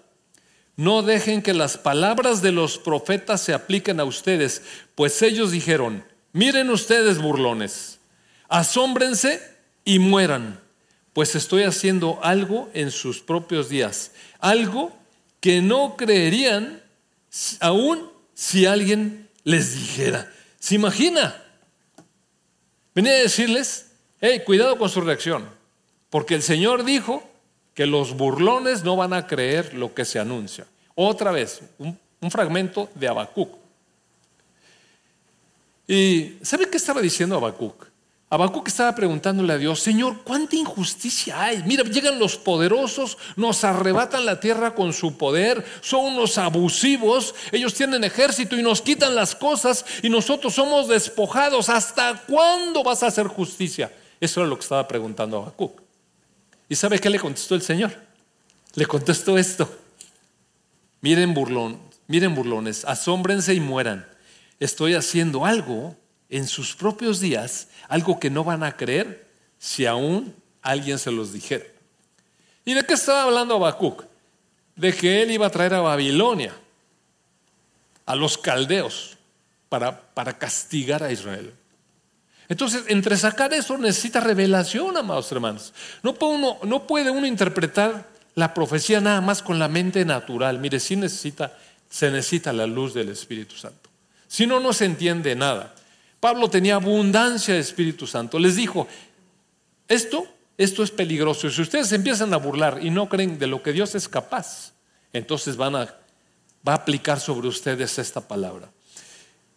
[0.77, 4.61] no dejen que las palabras de los profetas se apliquen a ustedes,
[4.95, 7.99] pues ellos dijeron, miren ustedes burlones,
[8.47, 9.41] asómbrense
[9.83, 10.57] y mueran,
[11.11, 14.97] pues estoy haciendo algo en sus propios días, algo
[15.41, 16.81] que no creerían
[17.59, 20.31] aún si alguien les dijera.
[20.59, 21.43] ¿Se imagina?
[22.95, 25.61] Venía a decirles, hey, cuidado con su reacción.
[26.13, 27.23] Porque el Señor dijo
[27.73, 30.67] que los burlones no van a creer lo que se anuncia.
[30.93, 31.97] Otra vez, un,
[32.29, 33.49] fragmento de Habacuc.
[35.87, 37.87] ¿Y sabe qué estaba diciendo Habacuc?
[38.29, 41.63] Habacuc estaba preguntándole a Dios, Señor, ¿cuánta injusticia hay?
[41.63, 47.73] Mira, llegan los poderosos, nos arrebatan la tierra con su poder, son unos abusivos, ellos
[47.73, 51.69] tienen ejército y nos quitan las cosas y nosotros somos despojados.
[51.69, 53.91] ¿Hasta cuándo vas a hacer justicia?
[54.21, 55.82] Eso era lo que estaba preguntando Habacuc.
[56.69, 57.93] ¿Y sabe qué le contestó el Señor?
[58.75, 59.69] Le contestó esto.
[61.01, 64.07] Miren burlón, miren burlones, asómbrense y mueran.
[64.59, 65.95] Estoy haciendo algo
[66.29, 69.27] en sus propios días, algo que no van a creer
[69.59, 71.65] si aún alguien se los dijera.
[72.65, 74.05] ¿Y de qué estaba hablando Habacuc?
[74.75, 76.55] De que él iba a traer a Babilonia,
[78.05, 79.17] a los caldeos,
[79.69, 81.53] para, para castigar a Israel.
[82.49, 85.73] Entonces, entre sacar eso necesita revelación, amados hermanos.
[86.01, 90.59] No puede, uno, no puede uno interpretar la profecía nada más con la mente natural.
[90.59, 91.57] Mire, sí necesita,
[91.89, 93.89] se necesita la luz del Espíritu Santo.
[94.27, 95.73] Si no, no se entiende nada.
[96.19, 98.39] Pablo tenía abundancia de Espíritu Santo.
[98.39, 98.87] Les dijo,
[99.87, 100.25] esto,
[100.57, 101.49] esto es peligroso.
[101.49, 104.71] Si ustedes empiezan a burlar y no creen de lo que Dios es capaz,
[105.11, 108.72] entonces van va a aplicar sobre ustedes esta palabra.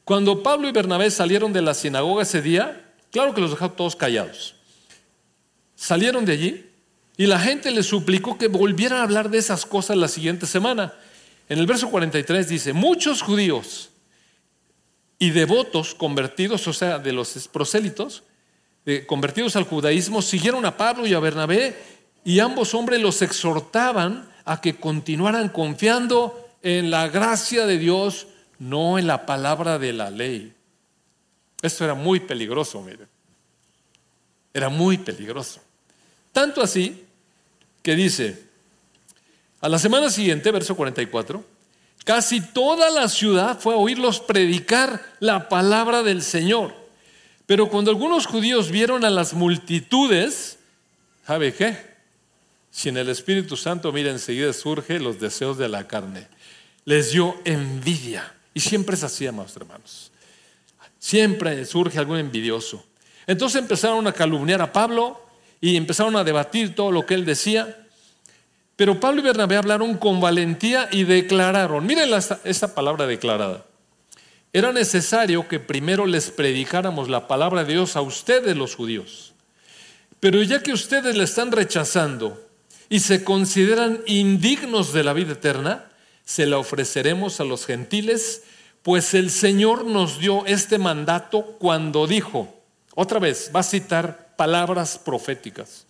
[0.07, 3.97] Cuando Pablo y Bernabé salieron de la sinagoga ese día, claro que los dejó todos
[3.97, 4.55] callados.
[5.75, 6.71] Salieron de allí
[7.17, 10.95] y la gente les suplicó que volvieran a hablar de esas cosas la siguiente semana.
[11.49, 13.91] En el verso 43 dice, muchos judíos
[15.19, 18.23] y devotos convertidos, o sea, de los prosélitos,
[19.09, 21.77] convertidos al judaísmo, siguieron a Pablo y a Bernabé
[22.25, 28.99] y ambos hombres los exhortaban a que continuaran confiando en la gracia de Dios no
[28.99, 30.53] en la palabra de la ley.
[31.63, 33.07] Esto era muy peligroso, mire.
[34.53, 35.61] Era muy peligroso.
[36.33, 37.05] Tanto así
[37.83, 38.45] que dice,
[39.61, 41.45] a la semana siguiente, verso 44,
[42.05, 46.75] casi toda la ciudad fue a oírlos predicar la palabra del Señor.
[47.47, 50.59] Pero cuando algunos judíos vieron a las multitudes,
[51.27, 51.97] ¿sabe qué?
[52.71, 56.29] Si en el Espíritu Santo, mira, enseguida surge los deseos de la carne.
[56.85, 60.11] Les dio envidia y siempre es así, amados hermanos.
[60.99, 62.83] Siempre surge algún envidioso.
[63.27, 65.21] Entonces empezaron a calumniar a Pablo
[65.61, 67.87] y empezaron a debatir todo lo que él decía.
[68.75, 72.09] Pero Pablo y Bernabé hablaron con valentía y declararon, miren
[72.45, 73.67] esta palabra declarada.
[74.55, 79.35] era necesario que primero les predicáramos la palabra de Dios a ustedes los judíos.
[80.19, 82.43] Pero ya que ustedes la están rechazando
[82.89, 85.91] y se consideran indignos de la vida eterna,
[86.27, 88.43] se la ofreceremos a los gentiles,
[88.87, 92.55] pues el Señor nos dio este mandato cuando dijo,
[92.95, 95.87] otra vez, va a citar palabras proféticas.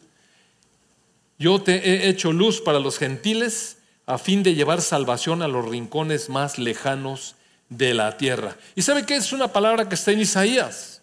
[1.39, 3.77] Yo te he hecho luz para los gentiles
[4.07, 7.35] a fin de llevar salvación a los rincones más lejanos
[7.69, 8.57] de la tierra.
[8.75, 9.17] ¿Y sabe qué?
[9.17, 11.03] Es una palabra que está en Isaías.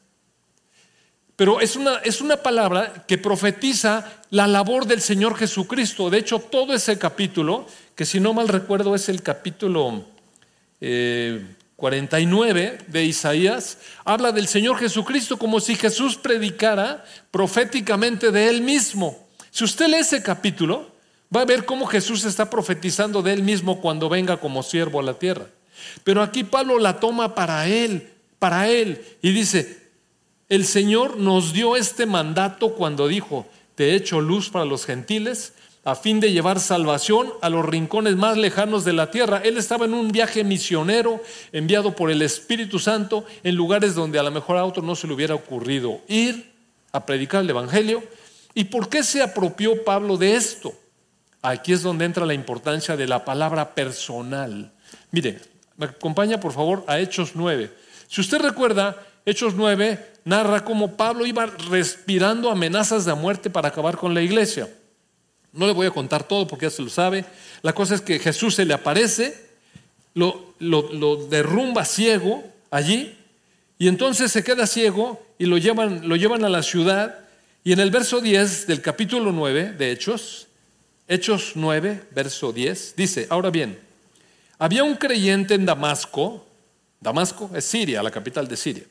[1.36, 6.10] Pero es una, es una palabra que profetiza la labor del Señor Jesucristo.
[6.10, 10.06] De hecho, todo ese capítulo, que si no mal recuerdo es el capítulo
[11.84, 18.62] 49 eh, de Isaías, habla del Señor Jesucristo como si Jesús predicara proféticamente de Él
[18.62, 19.28] mismo.
[19.52, 20.90] Si usted lee ese capítulo,
[21.36, 25.04] va a ver cómo Jesús está profetizando de Él mismo cuando venga como siervo a
[25.04, 25.48] la tierra.
[26.06, 29.90] Pero aquí Pablo la toma para Él, para Él, y dice,
[30.48, 35.52] el Señor nos dio este mandato cuando dijo, te he hecho luz para los gentiles,
[35.86, 39.42] a fin de llevar salvación a los rincones más lejanos de la tierra.
[39.44, 41.22] Él estaba en un viaje misionero
[41.52, 45.08] enviado por el Espíritu Santo en lugares donde a lo mejor a otro no se
[45.08, 46.54] le hubiera ocurrido ir
[46.92, 48.04] a predicar el Evangelio
[48.54, 50.74] ¿Y por qué se apropió Pablo de esto?
[51.42, 54.72] Aquí es donde entra la importancia de la palabra personal.
[55.12, 55.42] Mire,
[55.76, 57.72] me acompaña por favor a Hechos 9.
[58.08, 63.98] Si usted recuerda, Hechos 9 narra cómo Pablo iba respirando amenazas de muerte para acabar
[63.98, 64.70] con la iglesia.
[65.54, 67.26] No le voy a contar todo porque ya se lo sabe.
[67.62, 69.50] La cosa es que Jesús se le aparece,
[70.16, 73.18] lo, derrumba ciego allí
[73.78, 77.20] y entonces se queda ciego y lo llevan, lo llevan a la ciudad
[77.64, 80.48] y en el verso 10 del capítulo 9 de Hechos,
[81.08, 83.80] Hechos 9, verso 10, dice, ahora bien,
[84.58, 86.46] había un creyente en Damasco,
[87.00, 88.84] Damasco es Siria, la capital de Siria,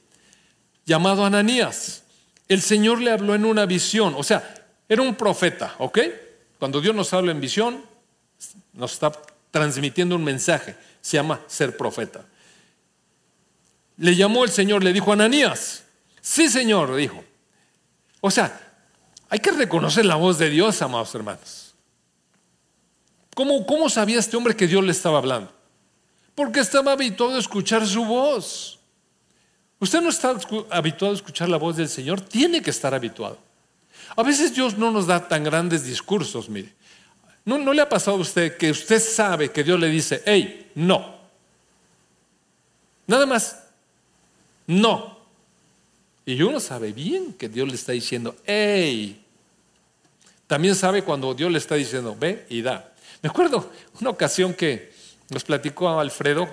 [0.87, 2.03] llamado Ananías.
[2.49, 4.55] El Señor le habló en una visión, o sea,
[4.89, 5.99] era un profeta, ¿ok?
[6.63, 7.85] Cuando Dios nos habla en visión,
[8.73, 9.11] nos está
[9.51, 12.25] transmitiendo un mensaje, se llama ser profeta.
[13.97, 15.83] Le llamó el Señor, le dijo, Ananías,
[16.21, 17.25] sí Señor, dijo.
[18.21, 18.75] O sea,
[19.29, 21.75] hay que reconocer la voz de Dios, amados hermanos.
[23.35, 25.53] ¿Cómo, ¿Cómo sabía este hombre que Dios le estaba hablando?
[26.37, 28.79] Porque estaba habituado a escuchar su voz.
[29.81, 30.37] Usted no está
[30.71, 33.51] habituado a escuchar la voz del Señor, tiene que estar habituado.
[34.17, 36.73] A veces Dios no nos da tan grandes discursos, mire.
[37.45, 40.71] ¿No, ¿No, le ha pasado a usted que usted sabe que Dios le dice, hey,
[40.75, 41.17] no?
[43.07, 43.65] Nada más,
[44.67, 45.19] no.
[46.25, 49.25] Y uno sabe bien que Dios le está diciendo, hey.
[50.47, 52.93] También sabe cuando Dios le está diciendo, ve y da.
[53.23, 54.93] Me acuerdo una ocasión que
[55.31, 56.49] nos platicó Alfredo,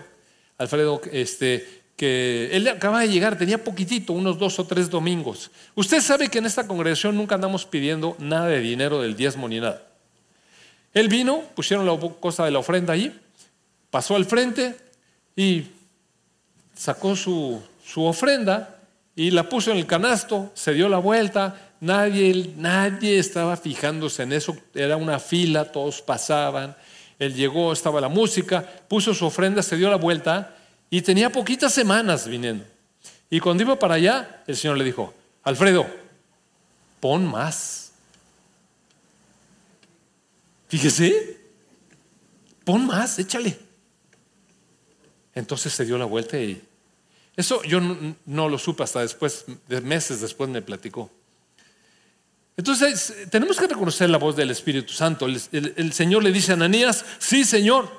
[0.58, 5.52] Alfredo, este, que él acaba de llegar, tenía poquitito, unos dos o tres domingos.
[5.76, 9.60] Usted sabe que en esta congregación nunca andamos pidiendo nada de dinero del diezmo ni
[9.60, 9.84] nada.
[10.94, 13.12] Él vino, pusieron la cosa de la ofrenda allí,
[13.92, 14.78] pasó al frente
[15.36, 15.66] y
[16.74, 18.80] sacó su, su ofrenda
[19.14, 24.32] y la puso en el canasto, se dio la vuelta, nadie, nadie estaba fijándose en
[24.32, 26.78] eso, era una fila, todos pasaban,
[27.20, 30.56] él llegó, estaba la música, puso su ofrenda, se dio la vuelta
[30.90, 32.66] y tenía poquitas semanas viniendo.
[33.30, 35.14] Y cuando iba para allá, el Señor le dijo,
[35.44, 35.88] Alfredo,
[37.00, 37.92] pon más.
[40.68, 41.40] Fíjese,
[42.64, 43.58] pon más, échale.
[45.36, 46.62] Entonces se dio la vuelta y
[47.36, 47.80] eso yo
[48.26, 51.10] no, lo supe hasta después, de meses después me platicó.
[52.58, 55.26] Entonces, tenemos que reconocer la voz del Espíritu Santo.
[55.26, 57.90] El, Señor le dice a Ananías, sí, Señor.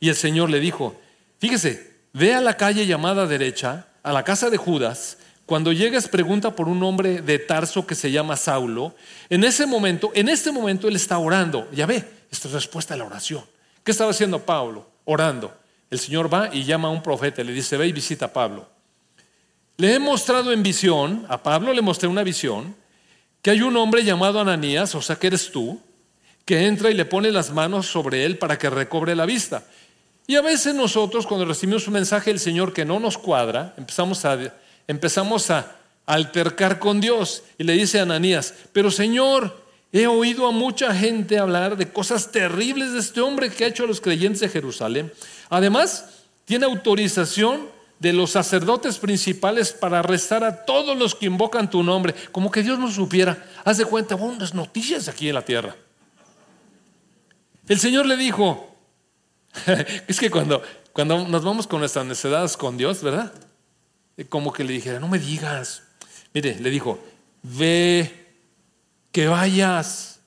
[0.00, 0.98] Y el Señor le dijo,
[1.38, 5.18] fíjese, ve a la calle llamada derecha, a la casa de Judas.
[5.44, 8.94] Cuando llegues, pregunta por un hombre de Tarso que se llama Saulo.
[9.28, 11.68] En ese momento, en este momento, él está orando.
[11.72, 13.44] Ya ve, esta es respuesta a la oración.
[13.84, 14.88] ¿Qué estaba haciendo Pablo?
[15.04, 15.54] Orando.
[15.90, 18.66] El Señor va y llama a un profeta, le dice, ve y visita a Pablo.
[19.76, 22.74] Le he mostrado en visión, a Pablo le mostré una visión,
[23.42, 25.78] que hay un hombre llamado Ananías, o sea que eres tú,
[26.46, 29.64] que entra y le pone las manos sobre él para que recobre la vista.
[30.26, 34.24] Y a veces nosotros cuando recibimos un mensaje del Señor que no nos cuadra, empezamos
[34.24, 34.38] a,
[34.88, 40.52] empezamos a altercar con Dios y le dice a Ananías, pero Señor, he oído a
[40.52, 44.40] mucha gente hablar de cosas terribles de este hombre que ha hecho a los creyentes
[44.40, 45.12] de Jerusalén.
[45.48, 47.68] Además, tiene autorización
[47.98, 52.62] de los sacerdotes principales para arrestar a todos los que invocan tu nombre, como que
[52.62, 53.46] Dios no supiera.
[53.64, 55.74] Haz de cuenta, unas noticias aquí en la tierra.
[57.68, 58.75] El Señor le dijo,
[60.08, 63.32] es que cuando, cuando nos vamos con nuestras necesidades con Dios, ¿verdad?
[64.28, 65.82] como que le dijera, no me digas.
[66.32, 66.98] Mire, le dijo,
[67.42, 68.26] ve,
[69.12, 70.20] que vayas.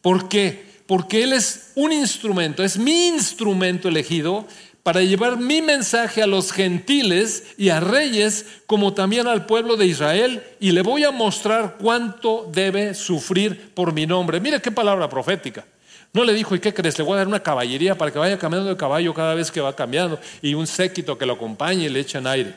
[0.00, 0.66] ¿Por qué?
[0.86, 4.46] Porque Él es un instrumento, es mi instrumento elegido
[4.82, 9.86] para llevar mi mensaje a los gentiles y a reyes, como también al pueblo de
[9.86, 14.40] Israel, y le voy a mostrar cuánto debe sufrir por mi nombre.
[14.40, 15.66] Mire qué palabra profética.
[16.12, 16.98] No le dijo, ¿y qué crees?
[16.98, 19.60] Le voy a dar una caballería para que vaya cambiando de caballo cada vez que
[19.60, 22.54] va cambiando y un séquito que lo acompañe y le echen aire.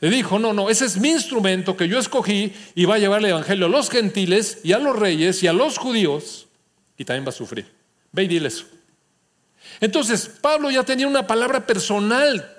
[0.00, 3.20] Le dijo, no, no, ese es mi instrumento que yo escogí y va a llevar
[3.20, 6.46] el Evangelio a los gentiles y a los reyes y a los judíos
[6.96, 7.70] y también va a sufrir.
[8.12, 8.64] Ve y dile eso.
[9.80, 12.56] Entonces, Pablo ya tenía una palabra personal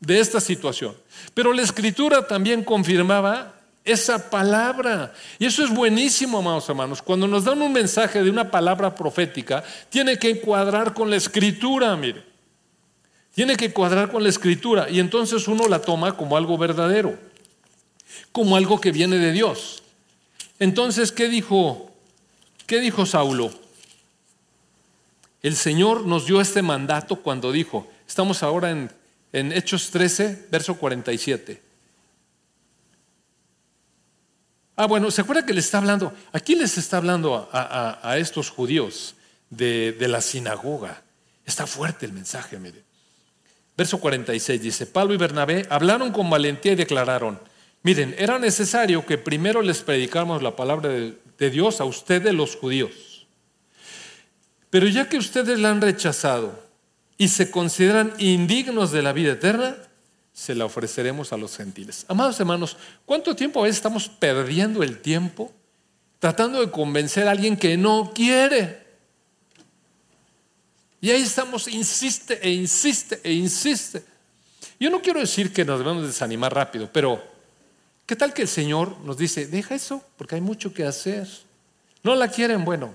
[0.00, 0.94] de esta situación,
[1.34, 5.12] pero la escritura también confirmaba esa palabra.
[5.38, 7.02] Y eso es buenísimo, amados hermanos.
[7.02, 11.96] Cuando nos dan un mensaje de una palabra profética, tiene que encuadrar con la escritura,
[11.96, 12.24] mire.
[13.34, 17.16] Tiene que cuadrar con la escritura y entonces uno la toma como algo verdadero,
[18.32, 19.82] como algo que viene de Dios.
[20.58, 21.92] Entonces, ¿qué dijo?
[22.66, 23.52] ¿Qué dijo Saulo?
[25.40, 28.90] El Señor nos dio este mandato cuando dijo, estamos ahora en,
[29.32, 31.67] en Hechos 13, verso 47.
[34.78, 36.14] Ah, bueno, ¿se acuerda que le está hablando?
[36.32, 39.14] Aquí les está hablando a, estos judíos
[39.50, 41.02] de, de, la sinagoga.
[41.44, 42.82] Está fuerte el mensaje, mire.
[43.76, 47.38] Verso 46 dice, Pablo y Bernabé hablaron con valentía y declararon,
[47.82, 53.08] miren, era necesario que primero les predicáramos la palabra de Dios a ustedes los judíos
[54.70, 56.68] pero ya que ustedes la han rechazado
[57.16, 59.76] y se consideran indignos de la vida eterna,
[60.38, 62.04] se la ofreceremos a los gentiles.
[62.06, 65.52] Amados hermanos, ¿cuánto tiempo a veces estamos perdiendo el tiempo
[66.20, 68.86] tratando de convencer a alguien que no quiere?
[71.00, 74.04] Y ahí estamos, insiste e insiste e insiste.
[74.78, 77.20] Yo no quiero decir que nos debemos desanimar rápido, pero
[78.06, 81.26] ¿qué tal que el Señor nos dice, deja eso, porque hay mucho que hacer?
[82.04, 82.94] No la quieren, bueno,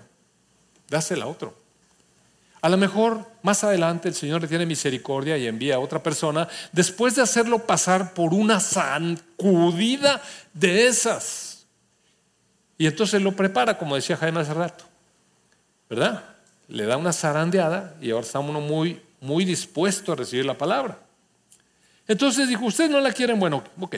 [0.87, 1.61] dásela a otro.
[2.63, 6.47] A lo mejor más adelante el Señor le tiene misericordia y envía a otra persona
[6.71, 10.21] después de hacerlo pasar por una zancudida
[10.53, 11.65] de esas.
[12.77, 14.85] Y entonces lo prepara, como decía Jaime hace rato.
[15.89, 16.23] ¿Verdad?
[16.69, 20.99] Le da una zarandeada y ahora está uno muy, muy dispuesto a recibir la palabra.
[22.07, 23.97] Entonces dijo, ustedes no la quieren, bueno, ok.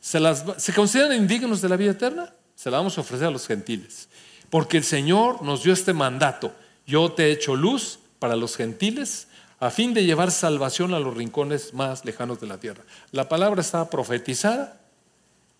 [0.00, 2.30] ¿Se, las, ¿Se consideran indignos de la vida eterna?
[2.56, 4.10] Se la vamos a ofrecer a los gentiles.
[4.50, 6.54] Porque el Señor nos dio este mandato.
[6.86, 9.26] Yo te he hecho luz para los gentiles
[9.58, 12.84] a fin de llevar salvación a los rincones más lejanos de la tierra.
[13.10, 14.80] La palabra estaba profetizada,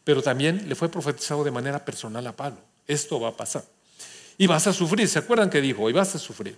[0.04, 2.60] pero también le fue profetizado de manera personal a Pablo.
[2.86, 3.64] Esto va a pasar.
[4.38, 5.90] Y vas a sufrir, ¿se acuerdan que dijo?
[5.90, 6.56] Y vas a sufrir.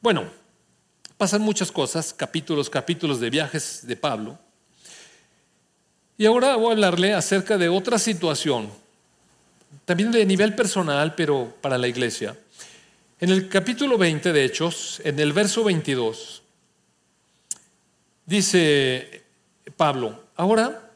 [0.00, 0.22] Bueno,
[1.16, 4.38] pasan muchas cosas, capítulos, capítulos de viajes de Pablo.
[6.16, 8.70] Y ahora voy a hablarle acerca de otra situación,
[9.84, 12.36] también de nivel personal, pero para la iglesia.
[13.22, 16.42] En el capítulo 20 de Hechos, en el verso 22,
[18.26, 19.22] dice
[19.76, 20.90] Pablo, ahora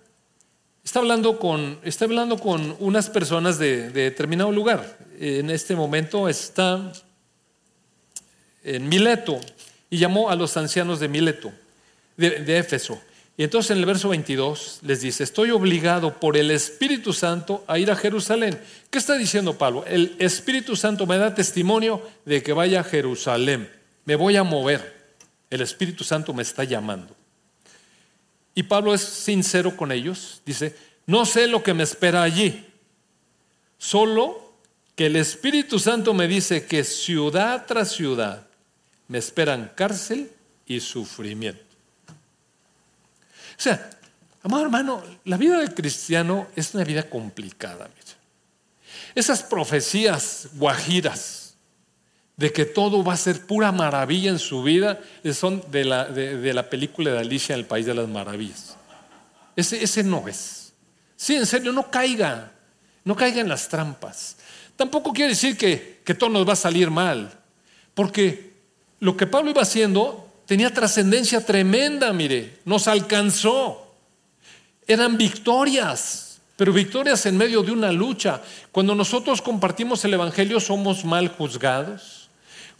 [0.83, 4.99] está hablando con, está hablando con unas personas de, determinado lugar.
[5.21, 6.93] En este momento está
[8.65, 9.39] en Mileto
[9.89, 11.53] y llamó a los ancianos de Mileto,
[12.17, 13.01] de Éfeso.
[13.39, 17.79] Y entonces en el verso 22 les dice, estoy obligado por el Espíritu Santo a
[17.79, 18.59] ir a Jerusalén.
[18.89, 19.85] ¿Qué está diciendo Pablo?
[19.87, 23.71] El Espíritu Santo me da testimonio de que vaya a Jerusalén.
[24.07, 25.11] Me voy a mover.
[25.51, 27.15] El Espíritu Santo me está llamando.
[28.55, 30.41] Y Pablo es sincero con ellos.
[30.47, 30.75] Dice,
[31.05, 32.65] no sé lo que me espera allí.
[33.77, 34.55] Solo
[34.95, 38.47] que el Espíritu Santo me dice que ciudad tras ciudad
[39.09, 40.31] me esperan cárcel
[40.67, 41.66] y sufrimiento.
[43.59, 43.91] O sea,
[44.43, 47.89] amado hermano, la vida del cristiano es una vida complicada.
[49.15, 51.57] Esas profecías guajiras
[52.37, 55.01] de que todo va a ser pura maravilla en su vida
[55.33, 58.77] son de la, película de Alicia en el País de las Maravillas.
[59.57, 60.75] Ese, ese no es.
[61.17, 62.53] Sí, en serio, no caiga.
[63.05, 64.37] No caiga en las trampas.
[64.77, 67.33] Tampoco quiere decir que, que todo nos va a salir mal.
[67.95, 68.53] Porque
[69.01, 73.95] lo que Pablo iba haciendo tenía trascendencia tremenda, mire, nos alcanzó.
[74.87, 78.41] Eran victorias, pero victorias en medio de una lucha.
[78.73, 82.31] Cuando nosotros compartimos el Evangelio somos mal juzgados.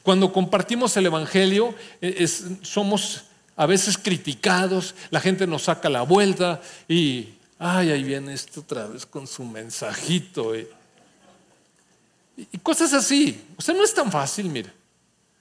[0.03, 2.27] Cuando compartimos el Evangelio eh,
[2.63, 3.25] somos
[3.57, 8.87] a veces criticados, la gente nos saca la vuelta y, ay, ahí viene esto otra
[8.87, 10.55] vez con su mensajito.
[10.55, 10.69] Y,
[12.37, 13.43] y cosas así.
[13.57, 14.71] O sea, no es tan fácil, mire.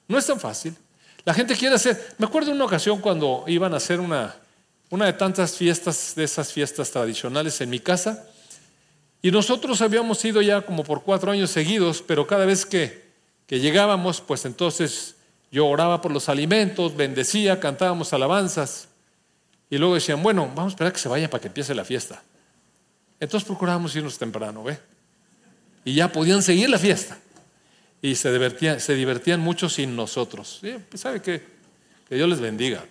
[0.08, 0.76] No es tan fácil.
[1.26, 4.36] La gente quiere hacer, me acuerdo una ocasión cuando iban a hacer una,
[4.92, 8.28] una de tantas fiestas, de esas fiestas tradicionales en mi casa.
[9.24, 13.06] Y nosotros habíamos ido ya como por cuatro años seguidos, pero cada vez que,
[13.48, 15.16] que llegábamos, pues entonces
[15.52, 18.88] yo oraba por los alimentos, bendecía, cantábamos alabanzas.
[19.72, 22.22] Y luego decían, bueno, vamos a esperar que se vayan para que empiece la fiesta.
[23.20, 24.78] Entonces procurábamos irnos temprano, ¿ve?
[25.86, 27.18] Y ya podían seguir la fiesta.
[28.06, 30.62] Y se divertían, se divertían mucho sin nosotros.
[30.62, 31.42] Pues, ¿Sabe qué?
[32.08, 32.86] Que Dios les bendiga.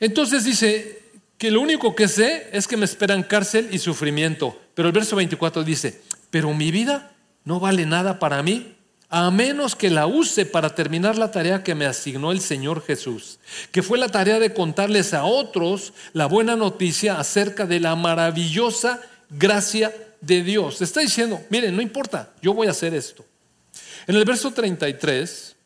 [0.00, 1.02] Entonces dice
[1.36, 4.58] que lo único que sé es que me esperan cárcel y sufrimiento.
[4.74, 7.12] Pero el verso 24 dice, pero mi vida
[7.44, 8.74] no vale nada para mí
[9.10, 13.38] a menos que la use para terminar la tarea que me asignó el Señor Jesús,
[13.70, 19.02] que fue la tarea de contarles a otros la buena noticia acerca de la maravillosa
[19.28, 20.80] gracia de Dios.
[20.82, 23.24] Está diciendo, miren, no importa, yo voy a hacer esto.
[24.06, 25.56] En el verso 33,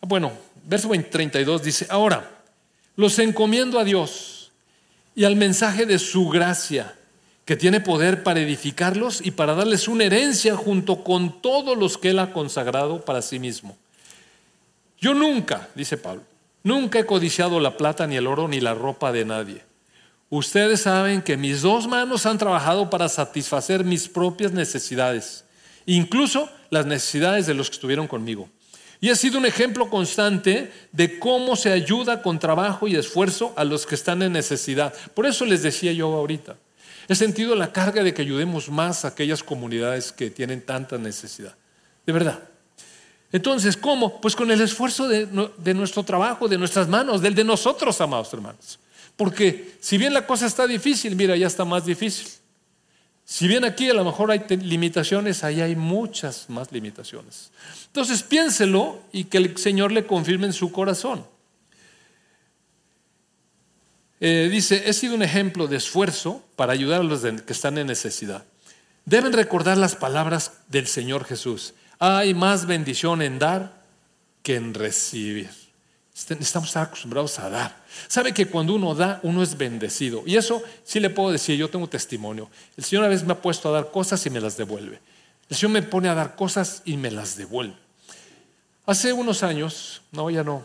[0.00, 0.32] ah, bueno,
[0.64, 2.42] verso 32 dice, ahora,
[2.96, 4.52] los encomiendo a Dios
[5.14, 6.94] y al mensaje de su gracia
[7.44, 12.10] que tiene poder para edificarlos y para darles una herencia junto con todos los que
[12.10, 13.76] Él ha consagrado para sí mismo.
[14.98, 16.22] Yo nunca, dice Pablo,
[16.64, 19.65] nunca he codiciado la plata, ni el oro, ni la ropa de nadie.
[20.28, 25.44] Ustedes saben que mis dos manos han trabajado para satisfacer mis propias necesidades,
[25.86, 28.48] incluso las necesidades de los que estuvieron conmigo.
[29.00, 33.64] Y ha sido un ejemplo constante de cómo se ayuda con trabajo y esfuerzo a
[33.64, 34.94] los que están en necesidad.
[35.14, 36.56] Por eso les decía yo ahorita,
[37.08, 41.54] He sentido la carga de que ayudemos más a aquellas comunidades que tienen tanta necesidad.
[42.04, 42.40] De verdad.
[43.30, 44.20] Entonces, ¿cómo?
[44.20, 48.78] Pues con el esfuerzo de, nuestro trabajo, de nuestras manos, del de nosotros, amados hermanos.
[49.16, 52.28] Porque si bien la cosa está difícil, mira, ya está más difícil.
[53.24, 57.50] Si bien aquí a lo mejor hay limitaciones, ahí hay muchas más limitaciones.
[57.86, 61.26] Entonces piénselo y que el Señor le confirme en su corazón.
[64.20, 67.88] Eh, dice, he sido un ejemplo de esfuerzo para ayudar a los que están en
[67.88, 68.44] necesidad.
[69.04, 71.74] Deben recordar las palabras del Señor Jesús.
[71.98, 73.82] Hay más bendición en dar
[74.42, 75.65] que en recibir.
[76.16, 77.76] Este, estamos acostumbrados a dar.
[78.08, 80.22] Sabe que cuando uno da, uno es bendecido.
[80.24, 82.48] Y eso sí le puedo decir, yo tengo testimonio.
[82.74, 84.98] El Señor a veces me ha puesto a dar cosas y me las devuelve.
[85.50, 87.76] El Señor me pone a dar cosas y me las devuelve.
[88.86, 90.64] Hace unos años, no, ya no,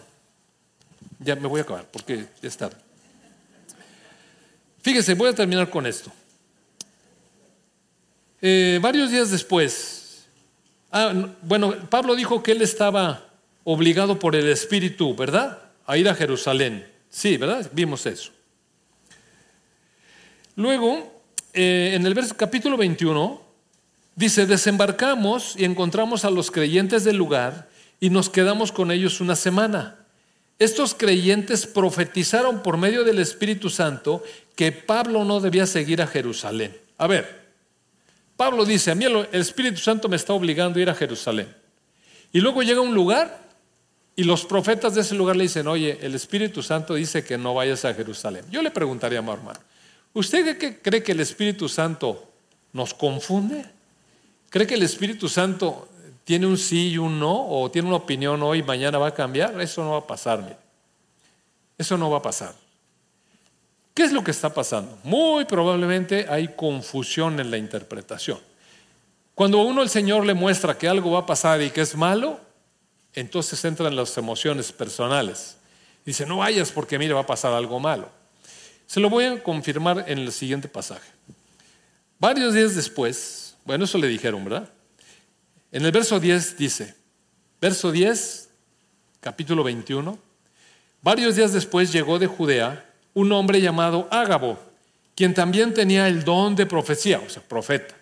[1.19, 2.77] ya me voy a acabar porque ya es tarde.
[4.81, 6.11] Fíjese, voy a terminar con esto.
[8.41, 10.23] Eh, varios días después,
[10.93, 13.30] ah, bueno, Pablo dijo que él estaba
[13.63, 15.59] obligado por el Espíritu, ¿verdad?
[15.85, 16.87] A ir a Jerusalén.
[17.09, 17.69] Sí, ¿verdad?
[17.73, 18.31] Vimos eso.
[20.55, 21.21] Luego,
[21.53, 23.41] eh, en el verso, capítulo 21,
[24.15, 29.35] dice, desembarcamos y encontramos a los creyentes del lugar y nos quedamos con ellos una
[29.35, 29.97] semana.
[30.59, 34.23] Estos creyentes profetizaron por medio del Espíritu Santo
[34.55, 36.77] que Pablo no debía seguir a Jerusalén.
[36.97, 37.41] A ver,
[38.37, 41.47] Pablo dice, a mí el Espíritu Santo me está obligando a ir a Jerusalén.
[42.31, 43.50] Y luego llega a un lugar
[44.15, 47.53] y los profetas de ese lugar le dicen, oye, el Espíritu Santo dice que no
[47.53, 48.45] vayas a Jerusalén.
[48.51, 49.59] Yo le preguntaría a mi hermano,
[50.13, 52.29] ¿usted cree que el Espíritu Santo
[52.73, 53.65] nos confunde?
[54.49, 55.87] ¿Cree que el Espíritu Santo
[56.23, 59.13] tiene un sí y un no, o tiene una opinión hoy y mañana va a
[59.13, 60.57] cambiar, eso no va a pasar, mire.
[61.77, 62.53] Eso no va a pasar.
[63.93, 64.97] ¿Qué es lo que está pasando?
[65.03, 68.39] Muy probablemente hay confusión en la interpretación.
[69.35, 72.39] Cuando uno el Señor le muestra que algo va a pasar y que es malo,
[73.13, 75.57] entonces entran las emociones personales.
[76.05, 78.09] Dice, no vayas porque mire, va a pasar algo malo.
[78.87, 81.09] Se lo voy a confirmar en el siguiente pasaje.
[82.19, 84.69] Varios días después, bueno, eso le dijeron, ¿verdad?
[85.71, 86.93] En el verso 10 dice,
[87.61, 88.49] verso 10,
[89.21, 90.19] capítulo 21,
[91.01, 94.59] varios días después llegó de Judea un hombre llamado Ágabo,
[95.15, 97.95] quien también tenía el don de profecía, o sea, profeta.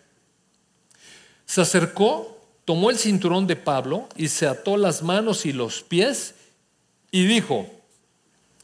[1.46, 2.39] Se acercó,
[2.70, 6.36] tomó el cinturón de Pablo y se ató las manos y los pies
[7.10, 7.66] y dijo,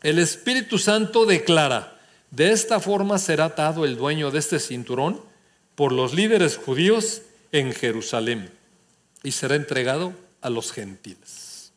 [0.03, 1.97] el Espíritu Santo declara,
[2.29, 5.19] de esta forma será atado el dueño de este cinturón
[5.73, 8.51] por los líderes judíos en Jerusalén
[9.23, 11.71] y será entregado a los gentiles.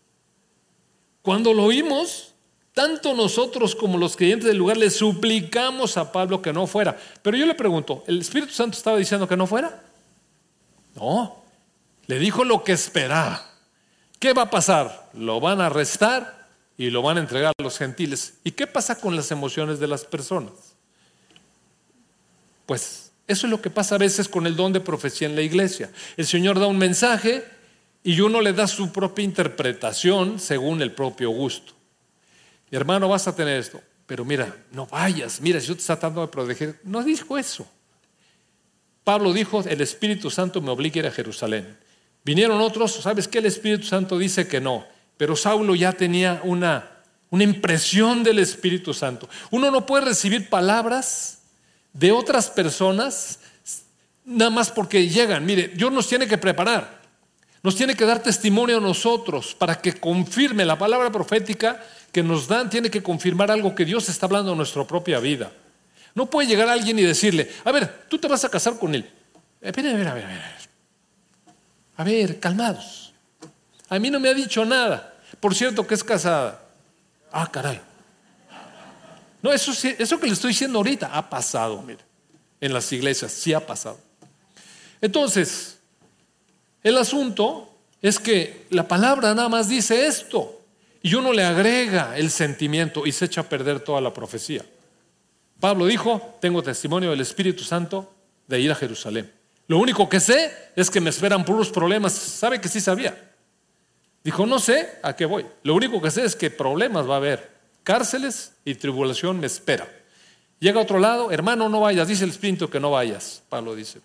[1.22, 2.34] Cuando lo oímos,
[2.74, 6.94] tanto nosotros como los creyentes del lugar le suplicamos a Pablo que no fuera.
[7.22, 9.82] Pero yo le pregunto, ¿el Espíritu Santo estaba diciendo que no fuera?
[10.94, 11.37] No,
[12.08, 13.48] le dijo lo que esperaba.
[14.18, 15.10] ¿Qué va a pasar?
[15.14, 18.38] Lo van a arrestar y lo van a entregar a los gentiles.
[18.42, 20.54] ¿Y qué pasa con las emociones de las personas?
[22.66, 25.42] Pues eso es lo que pasa a veces con el don de profecía en la
[25.42, 25.90] iglesia.
[26.16, 27.44] El Señor da un mensaje
[28.02, 31.74] y uno le da su propia interpretación según el propio gusto.
[32.70, 36.22] Mi hermano, vas a tener esto, pero mira, no vayas, mira, yo te estoy tratando
[36.22, 36.80] de proteger.
[36.84, 37.70] No dijo eso.
[39.04, 41.76] Pablo dijo, el Espíritu Santo me obliga a ir a Jerusalén.
[42.28, 43.38] Vinieron otros, ¿sabes qué?
[43.38, 44.84] El Espíritu Santo dice que no,
[45.16, 46.86] pero Saulo ya tenía una,
[47.30, 49.30] una impresión del Espíritu Santo.
[49.50, 51.38] Uno no puede recibir palabras
[51.94, 53.38] de otras personas
[54.26, 55.46] nada más porque llegan.
[55.46, 57.00] Mire, Dios nos tiene que preparar,
[57.62, 62.46] nos tiene que dar testimonio a nosotros para que confirme la palabra profética que nos
[62.46, 65.50] dan, tiene que confirmar algo que Dios está hablando en nuestra propia vida.
[66.14, 69.10] No puede llegar alguien y decirle, a ver, tú te vas a casar con él.
[69.62, 70.67] A ver, a ver, a ver.
[71.98, 73.12] A ver, calmados.
[73.88, 75.14] A mí no me ha dicho nada.
[75.40, 76.62] Por cierto, que es casada.
[77.32, 77.80] Ah, caray.
[79.42, 81.98] No, eso, eso que le estoy diciendo ahorita ha pasado, mire.
[82.60, 83.98] En las iglesias, sí ha pasado.
[85.00, 85.78] Entonces,
[86.84, 87.68] el asunto
[88.00, 90.60] es que la palabra nada más dice esto
[91.02, 94.64] y uno le agrega el sentimiento y se echa a perder toda la profecía.
[95.58, 98.14] Pablo dijo, tengo testimonio del Espíritu Santo
[98.46, 99.37] de ir a Jerusalén.
[99.68, 102.12] Lo único que sé es que me esperan puros problemas.
[102.12, 103.32] ¿Sabe que sí sabía?
[104.24, 105.46] Dijo, no sé a qué voy.
[105.62, 107.56] Lo único que sé es que problemas va a haber.
[107.84, 109.88] Cárceles y tribulación me espera.
[110.58, 112.08] Llega a otro lado, hermano, no vayas.
[112.08, 113.42] Dice el Espíritu que no vayas.
[113.48, 114.00] Pablo dice,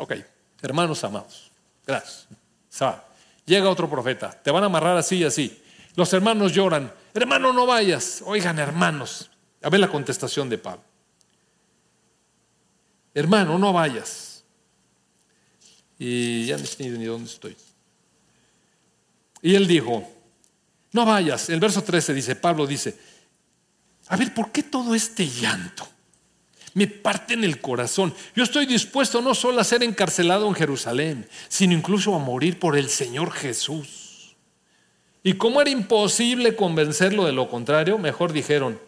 [0.00, 0.14] Ok,
[0.62, 1.50] hermanos amados,
[1.86, 2.26] gracias.
[3.44, 5.62] Llega otro profeta, te van a amarrar así y así.
[5.94, 8.22] Los hermanos lloran, hermano, no vayas.
[8.24, 9.30] Oigan, hermanos,
[9.62, 10.82] a ver la contestación de Pablo.
[13.12, 14.29] Hermano, no vayas.
[16.00, 17.56] Y ya sé ni dónde estoy.
[19.42, 20.10] Y él dijo,
[20.90, 21.48] no vayas.
[21.48, 22.98] El verso 13 dice, Pablo dice,
[24.08, 25.86] a ver, ¿por qué todo este llanto?
[26.74, 28.14] me parte en el corazón.
[28.34, 32.76] Yo estoy dispuesto no solo a ser encarcelado en Jerusalén, sino incluso a morir por
[32.76, 34.36] el Señor Jesús.
[35.22, 38.80] Y como era imposible convencerlo de lo contrario, mejor dijeron,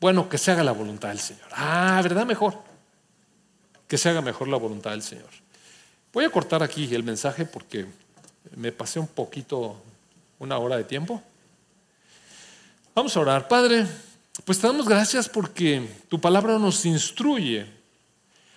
[0.00, 1.48] bueno, que se haga la voluntad del Señor.
[1.52, 2.26] Ah, ¿verdad?
[2.26, 2.62] Mejor.
[3.86, 5.28] Que se haga mejor la voluntad del Señor.
[6.14, 7.86] Voy a cortar aquí el mensaje porque
[8.54, 9.74] me pasé un poquito,
[10.38, 11.20] una hora de tiempo.
[12.94, 13.48] Vamos a orar.
[13.48, 13.84] Padre,
[14.44, 17.66] pues te damos gracias porque tu palabra nos instruye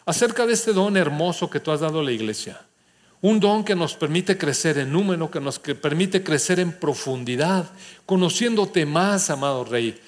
[0.05, 2.61] acerca de este don hermoso que tú has dado a la iglesia.
[3.21, 7.67] Un don que nos permite crecer en número, que nos permite crecer en profundidad,
[8.05, 9.99] conociéndote más, amado Rey,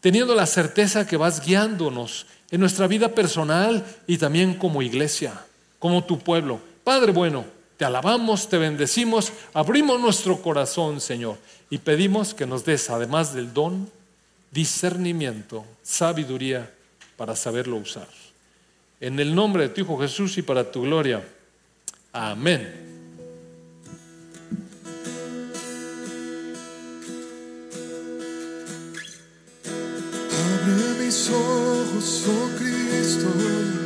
[0.00, 5.40] teniendo la certeza que vas guiándonos en nuestra vida personal y también como iglesia,
[5.78, 6.60] como tu pueblo.
[6.86, 7.44] Padre bueno,
[7.76, 11.36] te alabamos, te bendecimos, abrimos nuestro corazón, Señor,
[11.68, 13.90] y pedimos que nos des, además del don,
[14.52, 16.72] discernimiento, sabiduría
[17.16, 18.06] para saberlo usar.
[19.00, 21.26] En el nombre de tu Hijo Jesús y para tu gloria.
[22.12, 22.72] Amén.
[29.64, 33.85] Abre mis ojos, oh Cristo.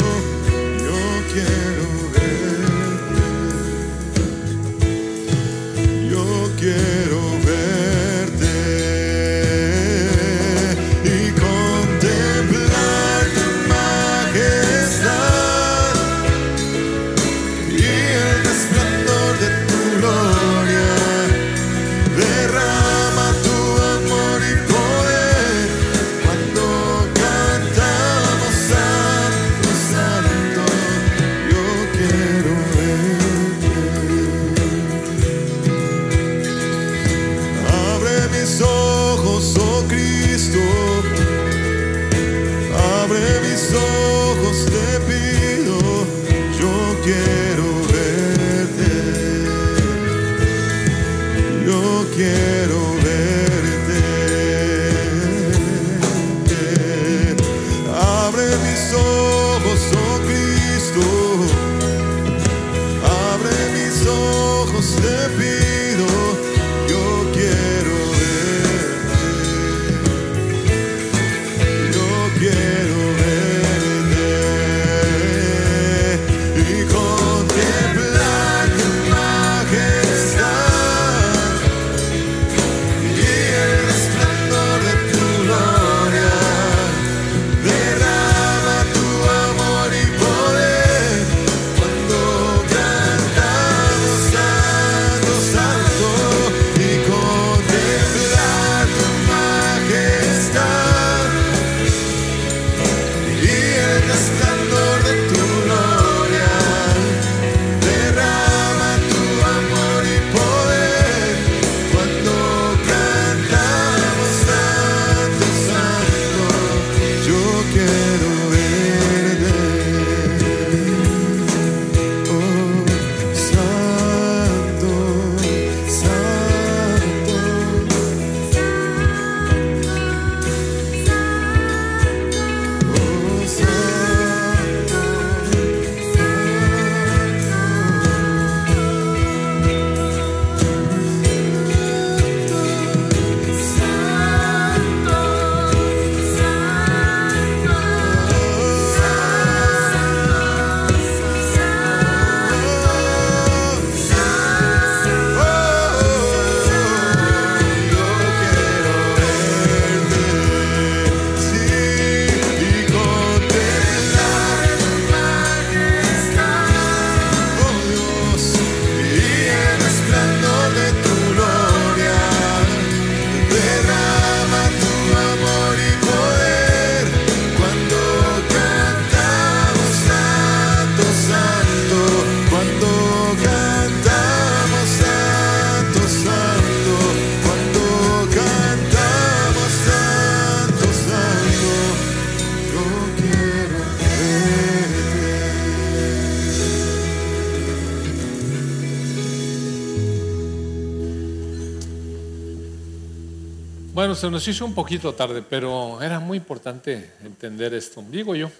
[204.21, 208.51] Se nos hizo un poquito tarde, pero era muy importante entender esto, digo yo.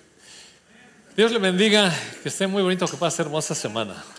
[1.16, 1.94] Dios le bendiga,
[2.24, 4.04] que esté muy bonito, que pase hermosa semana.